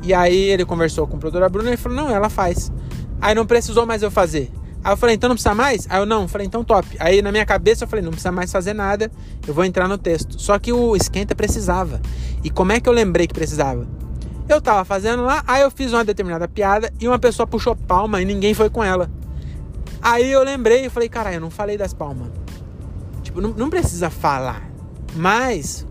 e 0.02 0.12
aí 0.12 0.37
ele 0.37 0.64
conversou 0.64 1.07
com 1.07 1.16
o 1.16 1.20
produtor 1.20 1.42
da 1.42 1.48
Bruna 1.48 1.72
e 1.72 1.76
falou, 1.76 1.96
não, 1.96 2.11
ela 2.11 2.28
faz. 2.28 2.72
Aí 3.20 3.33
não 3.33 3.46
precisou 3.46 3.87
mais 3.87 4.02
eu 4.02 4.11
fazer. 4.11 4.50
Aí 4.88 4.92
eu 4.94 4.96
falei, 4.96 5.16
então 5.16 5.29
não 5.29 5.37
precisa 5.37 5.55
mais? 5.55 5.87
Aí 5.90 6.01
eu 6.01 6.07
não, 6.07 6.27
falei, 6.27 6.46
então 6.46 6.64
top. 6.64 6.96
Aí 6.98 7.20
na 7.20 7.31
minha 7.31 7.44
cabeça 7.44 7.85
eu 7.85 7.88
falei, 7.88 8.03
não 8.03 8.11
precisa 8.11 8.33
mais 8.33 8.51
fazer 8.51 8.72
nada, 8.72 9.12
eu 9.46 9.53
vou 9.53 9.62
entrar 9.62 9.87
no 9.87 9.98
texto. 9.98 10.40
Só 10.40 10.59
que 10.59 10.72
o 10.72 10.96
esquenta 10.96 11.35
precisava. 11.35 12.01
E 12.42 12.48
como 12.48 12.72
é 12.72 12.81
que 12.81 12.88
eu 12.88 12.92
lembrei 12.94 13.27
que 13.27 13.35
precisava? 13.35 13.87
Eu 14.48 14.62
tava 14.62 14.87
fazendo 14.87 15.24
lá, 15.24 15.44
aí 15.46 15.61
eu 15.61 15.70
fiz 15.70 15.92
uma 15.92 16.03
determinada 16.03 16.48
piada 16.48 16.90
e 16.98 17.07
uma 17.07 17.18
pessoa 17.18 17.46
puxou 17.46 17.77
palma 17.77 18.22
e 18.22 18.24
ninguém 18.24 18.55
foi 18.55 18.70
com 18.70 18.83
ela. 18.83 19.11
Aí 20.01 20.33
eu 20.33 20.42
lembrei 20.42 20.87
e 20.87 20.88
falei, 20.88 21.11
caralho, 21.11 21.37
eu 21.37 21.40
não 21.42 21.51
falei 21.51 21.77
das 21.77 21.92
palmas. 21.92 22.29
Tipo, 23.22 23.42
não, 23.42 23.51
não 23.51 23.68
precisa 23.68 24.09
falar. 24.09 24.70
Mas 25.14 25.87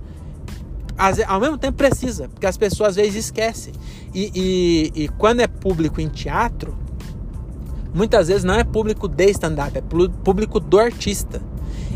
ao 1.27 1.39
mesmo 1.39 1.59
tempo 1.59 1.77
precisa, 1.77 2.29
porque 2.29 2.47
as 2.47 2.57
pessoas 2.57 2.89
às 2.89 2.95
vezes 2.95 3.25
esquecem. 3.25 3.73
E, 4.11 4.31
e, 4.33 5.03
e 5.03 5.07
quando 5.07 5.41
é 5.41 5.47
público 5.47 6.01
em 6.01 6.07
teatro, 6.07 6.86
muitas 7.93 8.27
vezes 8.27 8.43
não 8.43 8.53
é 8.53 8.63
público 8.63 9.07
de 9.07 9.29
stand-up, 9.31 9.77
é 9.77 9.81
público 10.23 10.59
do 10.59 10.79
artista. 10.79 11.41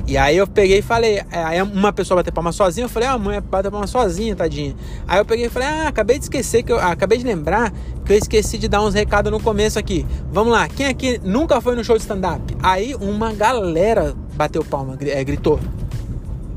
E 0.08 0.17
aí 0.17 0.36
eu 0.36 0.47
peguei 0.47 0.80
e 0.80 0.82
falei, 0.82 1.21
é, 1.32 1.43
aí 1.43 1.62
uma 1.62 1.93
pessoa 1.93 2.17
bater 2.17 2.34
palma 2.34 2.51
sozinha, 2.51 2.86
eu 2.86 2.89
falei, 2.89 3.08
ah, 3.08 3.13
a 3.13 3.17
mãe 3.17 3.39
bater 3.39 3.71
palma 3.71 3.88
sozinha, 3.88 4.36
tadinha. 4.36 4.75
Aí 5.08 5.19
eu 5.19 5.25
peguei 5.25 5.45
e 5.45 5.49
falei, 5.49 5.67
ah, 5.67 5.88
acabei 5.88 6.17
de 6.17 6.25
esquecer, 6.25 6.63
que 6.63 6.71
eu 6.71 6.80
ah, 6.80 6.91
acabei 6.91 7.17
de 7.17 7.23
lembrar 7.23 7.71
que 8.04 8.12
eu 8.12 8.17
esqueci 8.17 8.58
de 8.58 8.67
dar 8.67 8.82
uns 8.82 8.93
recados 8.93 9.32
no 9.32 9.39
começo 9.39 9.77
aqui. 9.77 10.06
Vamos 10.32 10.51
lá, 10.51 10.67
quem 10.67 10.88
aqui 10.88 11.19
nunca 11.23 11.62
foi 11.62 11.75
no 11.75 11.84
show 11.84 11.95
de 11.95 12.01
stand-up? 12.01 12.41
Aí 12.62 12.95
uma 12.95 13.32
galera 13.32 14.13
bateu 14.36 14.65
palma, 14.65 14.97
é, 15.01 15.23
gritou. 15.23 15.60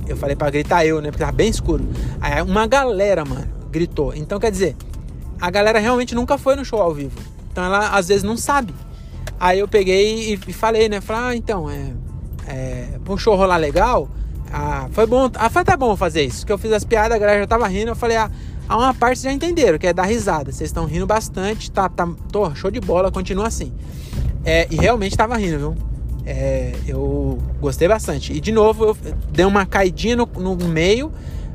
Eu 0.06 0.16
falei 0.16 0.36
para 0.36 0.50
gritar 0.50 0.84
eu, 0.84 1.00
né? 1.00 1.10
Porque 1.10 1.24
tava 1.24 1.32
bem 1.32 1.48
escuro. 1.48 1.84
Aí 2.20 2.42
uma 2.42 2.66
galera, 2.66 3.24
mano, 3.24 3.46
gritou. 3.70 4.14
Então 4.14 4.38
quer 4.38 4.50
dizer, 4.50 4.76
a 5.40 5.50
galera 5.50 5.78
realmente 5.78 6.14
nunca 6.14 6.36
foi 6.36 6.56
no 6.56 6.64
show 6.64 6.80
ao 6.80 6.92
vivo. 6.92 7.18
Então 7.52 7.64
ela 7.64 7.90
às 7.90 8.08
vezes 8.08 8.22
não 8.22 8.36
sabe. 8.36 8.74
Aí 9.44 9.58
eu 9.58 9.68
peguei 9.68 10.32
e, 10.32 10.52
falei, 10.54 10.88
né? 10.88 11.02
Falei, 11.02 11.22
ah, 11.22 11.36
então, 11.36 11.68
é. 11.68 11.92
é 12.48 12.98
um 13.06 13.14
show 13.18 13.36
rolar 13.36 13.58
legal. 13.58 14.08
Ah, 14.50 14.88
foi 14.90 15.06
bom. 15.06 15.30
Ah, 15.34 15.50
foi 15.50 15.60
até 15.60 15.76
bom 15.76 15.94
fazer 15.94 16.22
isso. 16.22 16.46
Que 16.46 16.52
eu 16.52 16.56
fiz 16.56 16.72
as 16.72 16.82
piadas, 16.82 17.14
a 17.14 17.18
galera 17.18 17.40
já 17.40 17.46
tava 17.46 17.68
rindo. 17.68 17.90
Eu 17.90 17.94
falei, 17.94 18.16
ah, 18.16 18.30
a 18.66 18.78
uma 18.78 18.94
parte 18.94 19.20
já 19.20 19.30
entenderam, 19.30 19.78
que 19.78 19.86
é 19.86 19.92
dar 19.92 20.04
risada. 20.04 20.50
Vocês 20.50 20.70
estão 20.70 20.86
rindo 20.86 21.06
bastante, 21.06 21.70
tá, 21.70 21.90
tá, 21.90 22.08
tô, 22.32 22.54
show 22.54 22.70
de 22.70 22.80
bola, 22.80 23.12
continua 23.12 23.46
assim. 23.46 23.70
É, 24.46 24.66
e 24.70 24.76
realmente 24.76 25.14
tava 25.14 25.36
rindo, 25.36 25.58
viu? 25.58 25.76
É, 26.24 26.72
eu 26.88 27.38
gostei 27.60 27.86
bastante. 27.86 28.32
E 28.32 28.40
de 28.40 28.50
novo, 28.50 28.82
eu 28.86 28.96
dei 29.30 29.44
uma 29.44 29.66
caidinha 29.66 30.16
no, 30.16 30.26
no, 30.38 30.56
meio, 30.68 31.12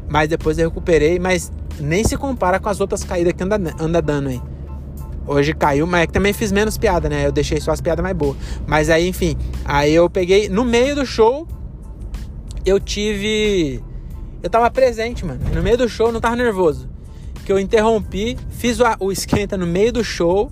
mas 0.08 0.30
depois 0.30 0.60
eu 0.60 0.70
recuperei. 0.70 1.18
Mas 1.18 1.52
nem 1.80 2.04
se 2.04 2.16
compara 2.16 2.60
com 2.60 2.70
as 2.70 2.80
outras 2.80 3.04
caídas 3.04 3.34
que 3.34 3.42
anda, 3.42 3.60
anda 3.80 4.00
dando 4.00 4.30
aí. 4.30 4.40
Hoje 5.32 5.54
caiu, 5.54 5.86
mas 5.86 6.02
é 6.02 6.08
que 6.08 6.14
também 6.14 6.34
fiz 6.34 6.52
menos 6.52 6.76
piada, 6.76 7.08
né? 7.08 7.28
Eu 7.28 7.32
deixei 7.32 7.62
só 7.62 7.72
as 7.72 7.80
piadas 7.80 8.02
mais 8.02 8.18
boas. 8.18 8.36
Mas 8.66 8.90
aí, 8.90 9.08
enfim, 9.08 9.38
aí 9.64 9.94
eu 9.94 10.10
peguei. 10.10 10.50
No 10.50 10.66
meio 10.66 10.96
do 10.96 11.06
show, 11.06 11.48
eu 12.66 12.80
tive. 12.80 13.80
Eu 14.42 14.50
tava 14.50 14.72
presente, 14.72 15.24
mano. 15.24 15.40
No 15.54 15.62
meio 15.62 15.78
do 15.78 15.88
show, 15.88 16.12
não 16.12 16.20
tava 16.20 16.36
nervoso. 16.36 16.90
Que 17.46 17.52
eu 17.52 17.60
interrompi, 17.60 18.40
fiz 18.50 18.80
o, 18.80 18.84
o 19.02 19.12
esquenta 19.12 19.56
no 19.56 19.68
meio 19.68 19.94
do 19.94 20.04
show. 20.04 20.52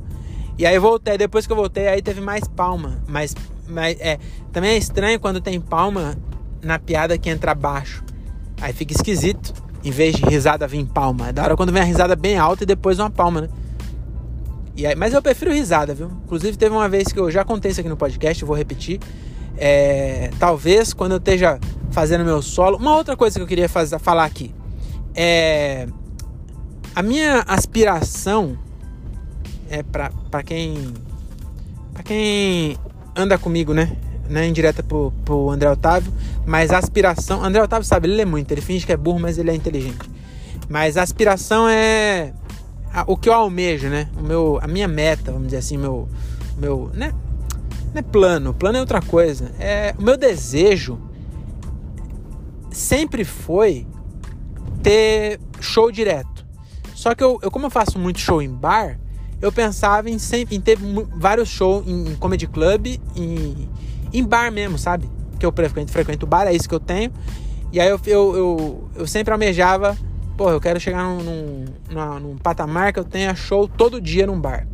E 0.59 0.65
aí 0.65 0.77
voltei. 0.77 1.17
Depois 1.17 1.47
que 1.47 1.51
eu 1.51 1.57
voltei, 1.57 1.87
aí 1.87 1.99
teve 1.99 2.21
mais 2.21 2.47
palma. 2.47 3.01
Mais 3.07 3.33
mas 3.67 3.97
é, 3.99 4.19
também 4.53 4.71
é 4.71 4.77
estranho 4.77 5.19
quando 5.19 5.41
tem 5.41 5.59
palma 5.59 6.15
na 6.61 6.77
piada 6.77 7.17
que 7.17 7.31
entra 7.31 7.55
baixo. 7.55 8.03
Aí 8.61 8.73
fica 8.73 8.93
esquisito. 8.93 9.55
Em 9.83 9.89
vez 9.89 10.15
de 10.15 10.23
risada 10.23 10.67
vir 10.67 10.85
palma. 10.85 11.29
É 11.29 11.33
da 11.33 11.43
hora 11.43 11.57
quando 11.57 11.71
vem 11.71 11.81
a 11.81 11.85
risada 11.85 12.15
bem 12.15 12.37
alta 12.37 12.61
e 12.61 12.67
depois 12.67 12.99
uma 12.99 13.09
palma, 13.09 13.41
né? 13.41 13.49
Aí, 14.85 14.95
mas 14.95 15.13
eu 15.13 15.21
prefiro 15.21 15.51
risada, 15.51 15.93
viu? 15.93 16.11
Inclusive 16.25 16.57
teve 16.57 16.75
uma 16.75 16.87
vez 16.87 17.07
que 17.07 17.19
eu 17.19 17.31
já 17.31 17.43
contei 17.43 17.71
isso 17.71 17.79
aqui 17.79 17.89
no 17.89 17.97
podcast, 17.97 18.43
vou 18.45 18.55
repetir. 18.55 18.99
É, 19.57 20.29
talvez 20.39 20.93
quando 20.93 21.13
eu 21.13 21.17
esteja 21.17 21.59
fazendo 21.91 22.23
meu 22.23 22.41
solo. 22.41 22.77
Uma 22.77 22.95
outra 22.95 23.17
coisa 23.17 23.39
que 23.39 23.43
eu 23.43 23.47
queria 23.47 23.67
fazer, 23.67 23.97
falar 23.99 24.25
aqui. 24.25 24.53
É. 25.15 25.87
A 26.93 27.01
minha 27.01 27.43
aspiração 27.47 28.57
é 29.69 29.81
para 29.81 30.43
quem. 30.43 30.93
para 31.93 32.03
quem 32.03 32.77
anda 33.15 33.37
comigo, 33.37 33.73
né? 33.73 33.95
Né, 34.29 34.45
indireta 34.45 34.83
pro, 34.83 35.13
pro 35.23 35.49
André 35.49 35.71
Otávio, 35.71 36.11
mas 36.45 36.71
a 36.71 36.77
aspiração. 36.77 37.41
André 37.43 37.63
Otávio 37.63 37.87
sabe, 37.87 38.07
ele 38.07 38.15
lê 38.15 38.25
muito, 38.25 38.51
ele 38.51 38.59
finge 38.59 38.85
que 38.85 38.91
é 38.91 38.97
burro, 38.97 39.19
mas 39.19 39.37
ele 39.37 39.49
é 39.49 39.55
inteligente. 39.55 40.11
Mas 40.67 40.97
a 40.97 41.01
aspiração 41.01 41.65
é 41.69 42.33
a, 42.97 43.03
o 43.05 43.15
que 43.15 43.29
eu 43.29 43.33
almejo, 43.33 43.89
né? 43.89 44.09
O 44.17 44.23
meu, 44.23 44.59
a 44.59 44.67
minha 44.67 44.87
meta, 44.87 45.31
vamos 45.31 45.47
dizer 45.47 45.57
assim, 45.57 45.77
meu, 45.77 46.09
meu, 46.57 46.89
né? 46.95 47.13
Não 47.93 47.99
é 47.99 48.01
plano, 48.01 48.53
plano 48.55 48.77
é 48.77 48.81
outra 48.81 49.01
coisa. 49.01 49.51
É 49.59 49.93
o 49.99 50.01
meu 50.01 50.17
desejo 50.17 50.99
sempre 52.71 53.23
foi 53.23 53.85
ter 54.81 55.39
show 55.59 55.91
direto. 55.91 56.43
Só 56.95 57.13
que 57.13 57.23
eu, 57.23 57.37
eu 57.43 57.51
como 57.51 57.67
eu 57.67 57.69
faço 57.69 57.99
muito 57.99 58.19
show 58.19 58.41
em 58.41 58.49
bar, 58.49 58.99
eu 59.39 59.51
pensava 59.51 60.09
em, 60.09 60.17
sempre, 60.17 60.55
em 60.55 60.59
ter 60.59 60.79
vários 61.15 61.49
shows 61.49 61.87
em, 61.87 62.15
comedy 62.15 62.47
club, 62.47 62.87
em, 63.15 63.69
em 64.11 64.23
bar 64.23 64.51
mesmo, 64.51 64.79
sabe? 64.79 65.07
Que 65.39 65.45
eu 65.45 65.51
frequento, 65.51 65.91
frequento 65.91 66.25
bar, 66.25 66.47
é 66.47 66.53
isso 66.53 66.67
que 66.67 66.73
eu 66.73 66.79
tenho. 66.79 67.11
E 67.71 67.79
aí 67.79 67.89
eu, 67.89 67.99
eu, 68.07 68.35
eu, 68.35 68.89
eu 68.95 69.07
sempre 69.07 69.31
almejava, 69.31 69.95
pô, 70.37 70.51
eu 70.51 70.61
quero 70.61 70.79
chegar 70.79 71.03
num, 71.03 71.23
num, 71.23 71.65
num, 71.89 72.19
num 72.19 72.37
patamar 72.37 72.93
que 72.93 72.99
eu 72.99 73.03
tenha 73.03 73.33
show 73.35 73.67
todo 73.67 73.99
dia 73.99 74.27
num 74.27 74.39
bar. 74.39 74.67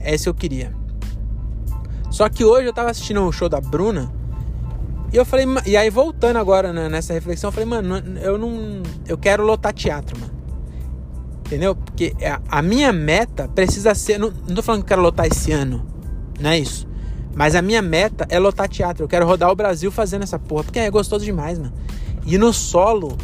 É 0.00 0.16
que 0.18 0.28
eu 0.28 0.34
queria. 0.34 0.74
Só 2.10 2.28
que 2.28 2.44
hoje 2.44 2.66
eu 2.66 2.72
tava 2.72 2.90
assistindo 2.90 3.22
o 3.22 3.32
show 3.32 3.48
da 3.48 3.60
Bruna 3.60 4.12
e 5.12 5.16
eu 5.16 5.24
falei, 5.24 5.46
e 5.64 5.76
aí 5.76 5.88
voltando 5.88 6.36
agora 6.36 6.72
né, 6.72 6.88
nessa 6.88 7.14
reflexão, 7.14 7.48
eu 7.48 7.52
falei, 7.52 7.68
mano, 7.68 8.18
eu 8.18 8.36
não. 8.36 8.82
Eu 9.06 9.16
quero 9.16 9.44
lotar 9.44 9.72
teatro, 9.72 10.18
mano. 10.18 10.32
Entendeu? 11.46 11.74
Porque 11.74 12.14
a, 12.48 12.60
minha 12.60 12.92
meta 12.92 13.48
precisa 13.48 13.94
ser. 13.94 14.18
Não, 14.18 14.30
não 14.46 14.54
tô 14.54 14.62
falando 14.62 14.82
que 14.82 14.84
eu 14.86 14.88
quero 14.88 15.02
lotar 15.02 15.26
esse 15.26 15.50
ano. 15.50 15.86
Não 16.38 16.50
é 16.50 16.58
isso. 16.58 16.86
Mas 17.34 17.54
a 17.54 17.62
minha 17.62 17.80
meta 17.80 18.26
é 18.28 18.38
lotar 18.38 18.68
teatro. 18.68 19.04
Eu 19.04 19.08
quero 19.08 19.26
rodar 19.26 19.50
o 19.50 19.54
Brasil 19.54 19.90
fazendo 19.90 20.24
essa 20.24 20.38
porra. 20.38 20.64
Porque 20.64 20.78
é 20.78 20.90
gostoso 20.90 21.24
demais, 21.24 21.58
mano. 21.58 21.72
E 22.26 22.36
no 22.36 22.52
solo, 22.52 23.16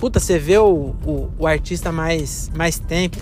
puta, 0.00 0.18
você 0.18 0.38
vê 0.38 0.56
o, 0.56 0.94
o, 1.04 1.30
o 1.38 1.46
artista 1.46 1.92
mais, 1.92 2.50
mais 2.56 2.78
tempo, 2.78 3.18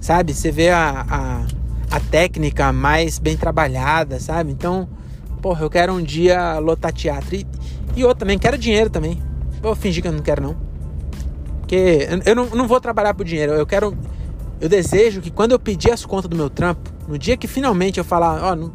sabe? 0.00 0.34
Você 0.34 0.50
vê 0.50 0.70
a, 0.70 1.06
a, 1.08 1.96
a, 1.96 2.00
técnica 2.00 2.72
mais 2.72 3.20
bem 3.20 3.36
trabalhada, 3.36 4.18
sabe? 4.18 4.50
Então, 4.50 4.88
porra, 5.40 5.64
eu 5.64 5.70
quero 5.70 5.92
um 5.92 6.02
dia 6.02 6.58
lotar 6.58 6.92
teatro. 6.92 7.36
E, 7.36 7.46
e 7.94 8.02
outro 8.02 8.18
também, 8.18 8.36
quero 8.40 8.58
dinheiro 8.58 8.90
também. 8.90 9.22
Vou 9.62 9.76
fingir 9.76 10.02
que 10.02 10.08
eu 10.08 10.12
não 10.12 10.18
quero, 10.18 10.42
não. 10.42 10.56
Porque 11.60 12.08
eu 12.26 12.34
não, 12.34 12.46
não 12.46 12.66
vou 12.66 12.80
trabalhar 12.80 13.14
por 13.14 13.24
dinheiro. 13.24 13.52
Eu 13.52 13.66
quero. 13.66 13.96
Eu 14.60 14.68
desejo 14.68 15.20
que 15.20 15.30
quando 15.30 15.52
eu 15.52 15.60
pedir 15.60 15.92
as 15.92 16.04
contas 16.04 16.28
do 16.28 16.36
meu 16.36 16.50
trampo, 16.50 16.90
no 17.06 17.16
dia 17.16 17.36
que 17.36 17.46
finalmente 17.46 17.98
eu 17.98 18.04
falar, 18.04 18.42
ó, 18.42 18.52
oh, 18.52 18.56
não, 18.56 18.72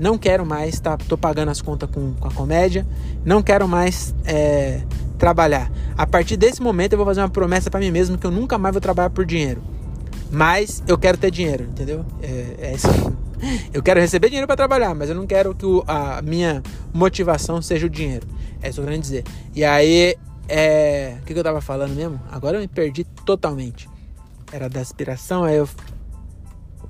não 0.00 0.16
quero 0.16 0.46
mais, 0.46 0.80
tá? 0.80 0.96
Tô 0.96 1.16
pagando 1.16 1.50
as 1.50 1.60
contas 1.60 1.88
com, 1.90 2.14
com 2.14 2.28
a 2.28 2.30
comédia, 2.32 2.86
não 3.24 3.42
quero 3.42 3.68
mais 3.68 4.14
é, 4.24 4.82
trabalhar. 5.18 5.70
A 5.96 6.06
partir 6.06 6.36
desse 6.36 6.62
momento 6.62 6.94
eu 6.94 6.96
vou 6.96 7.06
fazer 7.06 7.20
uma 7.20 7.28
promessa 7.28 7.70
para 7.70 7.80
mim 7.80 7.90
mesmo 7.90 8.16
que 8.16 8.26
eu 8.26 8.30
nunca 8.30 8.56
mais 8.56 8.72
vou 8.72 8.80
trabalhar 8.80 9.10
por 9.10 9.26
dinheiro. 9.26 9.62
Mas 10.32 10.82
eu 10.86 10.96
quero 10.96 11.18
ter 11.18 11.30
dinheiro, 11.30 11.64
entendeu? 11.64 12.04
É, 12.22 12.54
é 12.58 12.74
isso. 12.74 12.88
Eu 13.72 13.82
quero 13.82 13.98
receber 13.98 14.28
dinheiro 14.28 14.46
para 14.46 14.54
trabalhar, 14.54 14.94
mas 14.94 15.08
eu 15.08 15.14
não 15.14 15.26
quero 15.26 15.54
que 15.54 15.64
o, 15.64 15.82
a 15.86 16.20
minha 16.20 16.62
motivação 16.92 17.62
seja 17.62 17.86
o 17.86 17.88
dinheiro. 17.88 18.26
É 18.60 18.68
isso 18.68 18.74
que 18.74 18.80
eu 18.82 18.90
quero 18.90 19.00
dizer. 19.00 19.24
E 19.54 19.64
aí, 19.64 20.14
é... 20.46 21.16
o 21.22 21.24
que, 21.24 21.32
que 21.32 21.40
eu 21.40 21.42
tava 21.42 21.62
falando 21.62 21.94
mesmo? 21.94 22.20
Agora 22.30 22.58
eu 22.58 22.60
me 22.60 22.68
perdi 22.68 23.02
totalmente. 23.24 23.88
Era 24.52 24.68
da 24.68 24.80
aspiração, 24.80 25.42
aí 25.42 25.56
eu. 25.56 25.66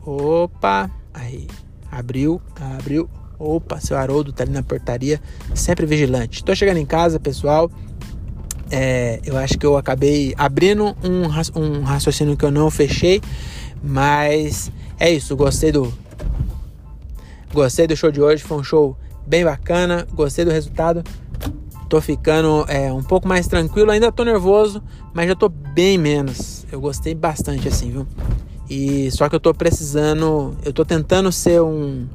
Opa! 0.05 0.91
Aí, 1.15 1.47
abriu, 1.91 2.41
abriu. 2.79 3.09
Opa, 3.39 3.81
seu 3.81 3.97
Haroldo 3.97 4.33
tá 4.33 4.45
ali 4.45 4.53
na 4.53 4.63
portaria, 4.63 5.19
sempre 5.55 5.87
vigilante. 5.87 6.45
Tô 6.45 6.55
chegando 6.55 6.77
em 6.77 6.85
casa, 6.85 7.19
pessoal. 7.19 7.71
É, 8.71 9.19
eu 9.25 9.37
acho 9.37 9.59
que 9.59 9.65
eu 9.65 9.77
acabei 9.77 10.35
abrindo 10.37 10.95
um, 11.03 11.23
um 11.59 11.83
raciocínio 11.83 12.37
que 12.37 12.45
eu 12.45 12.51
não 12.51 12.71
fechei, 12.71 13.21
mas 13.83 14.71
é 14.99 15.11
isso. 15.11 15.35
Gostei 15.35 15.73
do 15.73 15.93
gostei 17.53 17.87
do 17.87 17.97
show 17.97 18.13
de 18.13 18.21
hoje, 18.21 18.43
foi 18.43 18.59
um 18.59 18.63
show 18.63 18.97
bem 19.27 19.45
bacana. 19.45 20.07
Gostei 20.13 20.45
do 20.45 20.51
resultado. 20.51 21.03
Tô 21.89 22.01
ficando 22.01 22.65
é, 22.69 22.93
um 22.93 23.03
pouco 23.03 23.27
mais 23.27 23.49
tranquilo, 23.49 23.91
ainda 23.91 24.13
tô 24.13 24.23
nervoso, 24.23 24.81
mas 25.13 25.27
já 25.27 25.35
tô 25.35 25.49
bem 25.49 25.99
menos. 25.99 26.65
Eu 26.71 26.81
gostei 26.81 27.15
bastante 27.15 27.67
assim, 27.67 27.91
viu? 27.91 28.07
E 28.71 29.11
só 29.11 29.29
que 29.29 29.35
eu 29.35 29.41
tô 29.41 29.53
precisando, 29.53 30.57
eu 30.65 30.73
tô 30.73 30.85
tentando 30.85 31.31
ser 31.33 31.61
um 31.61 32.07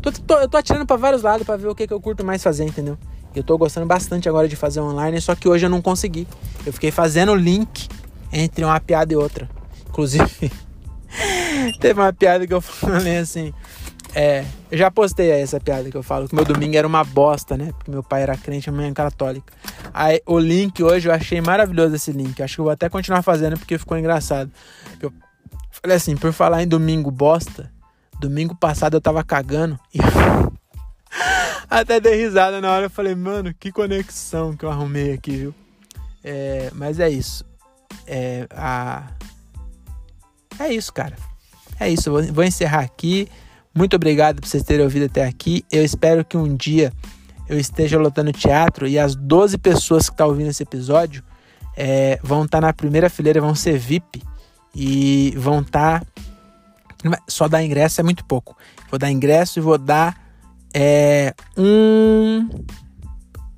Tô, 0.00 0.12
tô, 0.12 0.34
eu 0.34 0.48
tô 0.48 0.56
atirando 0.56 0.86
para 0.86 0.96
vários 0.96 1.22
lados 1.22 1.44
para 1.44 1.56
ver 1.56 1.68
o 1.68 1.74
que, 1.74 1.86
que 1.86 1.92
eu 1.92 2.00
curto 2.00 2.24
mais 2.24 2.42
fazer, 2.42 2.64
entendeu? 2.64 2.96
Eu 3.34 3.42
tô 3.42 3.58
gostando 3.58 3.86
bastante 3.86 4.28
agora 4.28 4.48
de 4.48 4.56
fazer 4.56 4.80
online, 4.80 5.20
só 5.20 5.34
que 5.34 5.48
hoje 5.48 5.66
eu 5.66 5.70
não 5.70 5.82
consegui. 5.82 6.26
Eu 6.64 6.72
fiquei 6.72 6.90
fazendo 6.90 7.34
link 7.34 7.88
entre 8.32 8.64
uma 8.64 8.78
piada 8.80 9.12
e 9.12 9.16
outra. 9.16 9.48
Inclusive, 9.88 10.50
teve 11.80 12.00
uma 12.00 12.12
piada 12.12 12.46
que 12.46 12.54
eu 12.54 12.60
falei 12.60 13.18
assim. 13.18 13.52
É, 14.14 14.44
eu 14.70 14.78
já 14.78 14.90
postei 14.90 15.30
essa 15.30 15.60
piada 15.60 15.90
que 15.90 15.96
eu 15.96 16.02
falo 16.02 16.26
que 16.26 16.34
meu 16.34 16.44
domingo 16.44 16.76
era 16.76 16.86
uma 16.86 17.04
bosta, 17.04 17.56
né? 17.56 17.72
Porque 17.76 17.90
meu 17.90 18.02
pai 18.02 18.22
era 18.22 18.36
crente, 18.36 18.70
a 18.70 18.72
minha 18.72 18.92
católica. 18.92 19.52
Aí 19.92 20.22
o 20.24 20.38
link 20.38 20.82
hoje 20.82 21.08
eu 21.08 21.12
achei 21.12 21.40
maravilhoso 21.40 21.94
esse 21.94 22.12
link. 22.12 22.42
Acho 22.42 22.54
que 22.54 22.60
eu 22.60 22.64
vou 22.64 22.72
até 22.72 22.88
continuar 22.88 23.22
fazendo 23.22 23.58
porque 23.58 23.76
ficou 23.76 23.98
engraçado. 23.98 24.50
Eu 25.00 25.12
falei 25.80 25.96
assim, 25.96 26.16
por 26.16 26.32
falar 26.32 26.62
em 26.62 26.68
domingo 26.68 27.10
bosta, 27.10 27.70
Domingo 28.18 28.54
passado 28.54 28.96
eu 28.96 29.00
tava 29.00 29.22
cagando 29.22 29.78
e 29.94 29.98
até 31.70 32.00
dei 32.00 32.16
risada 32.16 32.60
na 32.60 32.72
hora. 32.72 32.86
Eu 32.86 32.90
falei, 32.90 33.14
mano, 33.14 33.54
que 33.54 33.70
conexão 33.70 34.56
que 34.56 34.64
eu 34.64 34.70
arrumei 34.70 35.12
aqui, 35.12 35.36
viu? 35.36 35.54
É, 36.24 36.70
mas 36.74 36.98
é 36.98 37.08
isso. 37.08 37.44
É, 38.06 38.48
a... 38.50 39.04
é 40.58 40.72
isso, 40.72 40.92
cara. 40.92 41.14
É 41.78 41.88
isso. 41.88 42.10
Vou, 42.10 42.22
vou 42.24 42.42
encerrar 42.42 42.80
aqui. 42.80 43.28
Muito 43.72 43.94
obrigado 43.94 44.40
por 44.40 44.48
vocês 44.48 44.64
terem 44.64 44.84
ouvido 44.84 45.06
até 45.06 45.24
aqui. 45.24 45.64
Eu 45.70 45.84
espero 45.84 46.24
que 46.24 46.36
um 46.36 46.56
dia 46.56 46.92
eu 47.48 47.56
esteja 47.58 47.98
lotando 47.98 48.32
teatro 48.32 48.88
e 48.88 48.98
as 48.98 49.14
12 49.14 49.58
pessoas 49.58 50.08
que 50.08 50.14
estão 50.14 50.26
tá 50.26 50.30
ouvindo 50.30 50.50
esse 50.50 50.62
episódio 50.64 51.22
é, 51.76 52.18
vão 52.20 52.44
estar 52.44 52.60
tá 52.60 52.66
na 52.66 52.72
primeira 52.72 53.08
fileira, 53.08 53.40
vão 53.40 53.54
ser 53.54 53.78
VIP 53.78 54.22
e 54.78 55.34
vão 55.36 55.60
estar. 55.60 56.04
Tá 57.02 57.18
só 57.26 57.48
dar 57.48 57.64
ingresso 57.64 58.00
é 58.00 58.04
muito 58.04 58.24
pouco. 58.24 58.56
Vou 58.88 58.98
dar 58.98 59.10
ingresso 59.10 59.58
e 59.58 59.62
vou 59.62 59.76
dar 59.76 60.16
é, 60.72 61.34
um. 61.56 62.48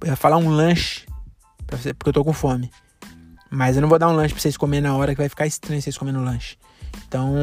Eu 0.02 0.09
ia 0.09 0.16
falar 0.16 0.38
um 0.38 0.48
lanche, 0.48 1.06
você, 1.70 1.92
porque 1.92 2.09
eu 2.09 2.14
tô 2.14 2.24
com 2.24 2.33
fome. 2.33 2.70
Mas 3.50 3.76
eu 3.76 3.83
não 3.83 3.88
vou 3.88 3.98
dar 3.98 4.09
um 4.09 4.12
lanche 4.12 4.33
pra 4.33 4.40
vocês 4.40 4.56
comerem 4.56 4.83
na 4.83 4.96
hora 4.96 5.14
que 5.14 5.20
vai 5.20 5.28
ficar 5.28 5.46
estranho 5.46 5.83
vocês 5.83 5.98
comendo 5.98 6.22
lanche. 6.22 6.56
Então, 7.06 7.35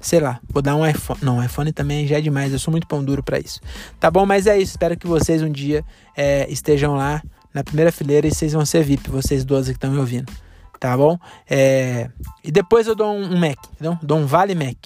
sei 0.00 0.20
lá, 0.20 0.40
vou 0.48 0.62
dar 0.62 0.74
um 0.74 0.86
iPhone. 0.86 1.20
Não, 1.22 1.44
iPhone 1.44 1.72
também 1.72 2.06
já 2.06 2.16
é 2.16 2.20
demais, 2.22 2.50
eu 2.50 2.58
sou 2.58 2.70
muito 2.72 2.86
pão 2.86 3.04
duro 3.04 3.22
para 3.22 3.38
isso. 3.38 3.60
Tá 3.98 4.10
bom, 4.10 4.24
mas 4.24 4.46
é 4.46 4.56
isso. 4.56 4.72
Espero 4.72 4.96
que 4.96 5.06
vocês 5.06 5.42
um 5.42 5.50
dia 5.50 5.84
é, 6.16 6.50
estejam 6.50 6.94
lá 6.94 7.22
na 7.52 7.62
primeira 7.62 7.92
fileira 7.92 8.26
e 8.26 8.34
vocês 8.34 8.54
vão 8.54 8.64
ser 8.64 8.84
VIP, 8.84 9.10
vocês 9.10 9.44
12 9.44 9.72
que 9.72 9.76
estão 9.76 9.90
me 9.90 9.98
ouvindo 9.98 10.32
tá 10.80 10.96
bom? 10.96 11.18
É... 11.48 12.10
E 12.42 12.50
depois 12.50 12.86
eu 12.86 12.94
dou 12.94 13.14
um, 13.14 13.38
Mac, 13.38 13.58
entendeu? 13.72 13.98
Dou 14.02 14.18
um 14.18 14.26
Vale 14.26 14.54
Mac. 14.54 14.76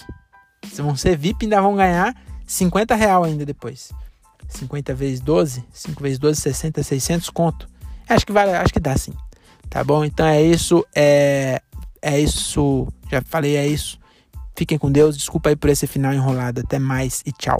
Vocês 0.62 0.78
vão 0.78 0.96
ser 0.96 1.16
VIP 1.16 1.44
e 1.44 1.46
ainda 1.46 1.62
vão 1.62 1.76
ganhar 1.76 2.14
50 2.46 2.94
real 2.94 3.24
ainda 3.24 3.46
depois. 3.46 3.92
50 4.48 4.94
vezes 4.94 5.20
12, 5.20 5.64
5 5.72 6.02
vezes 6.02 6.18
12, 6.18 6.40
60, 6.40 6.82
600 6.82 7.30
conto. 7.30 7.68
Acho 8.08 8.26
que 8.26 8.32
vale, 8.32 8.52
acho 8.52 8.72
que 8.72 8.80
dá 8.80 8.96
sim. 8.96 9.14
Tá 9.70 9.82
bom? 9.82 10.04
Então 10.04 10.26
é 10.26 10.42
isso, 10.42 10.84
é 10.94 11.62
é 12.04 12.20
isso. 12.20 12.86
Já 13.10 13.22
falei, 13.22 13.56
é 13.56 13.66
isso. 13.66 13.98
Fiquem 14.54 14.76
com 14.76 14.92
Deus. 14.92 15.16
Desculpa 15.16 15.48
aí 15.48 15.56
por 15.56 15.70
esse 15.70 15.86
final 15.86 16.12
enrolado. 16.12 16.60
Até 16.60 16.78
mais 16.78 17.22
e 17.24 17.32
tchau. 17.32 17.58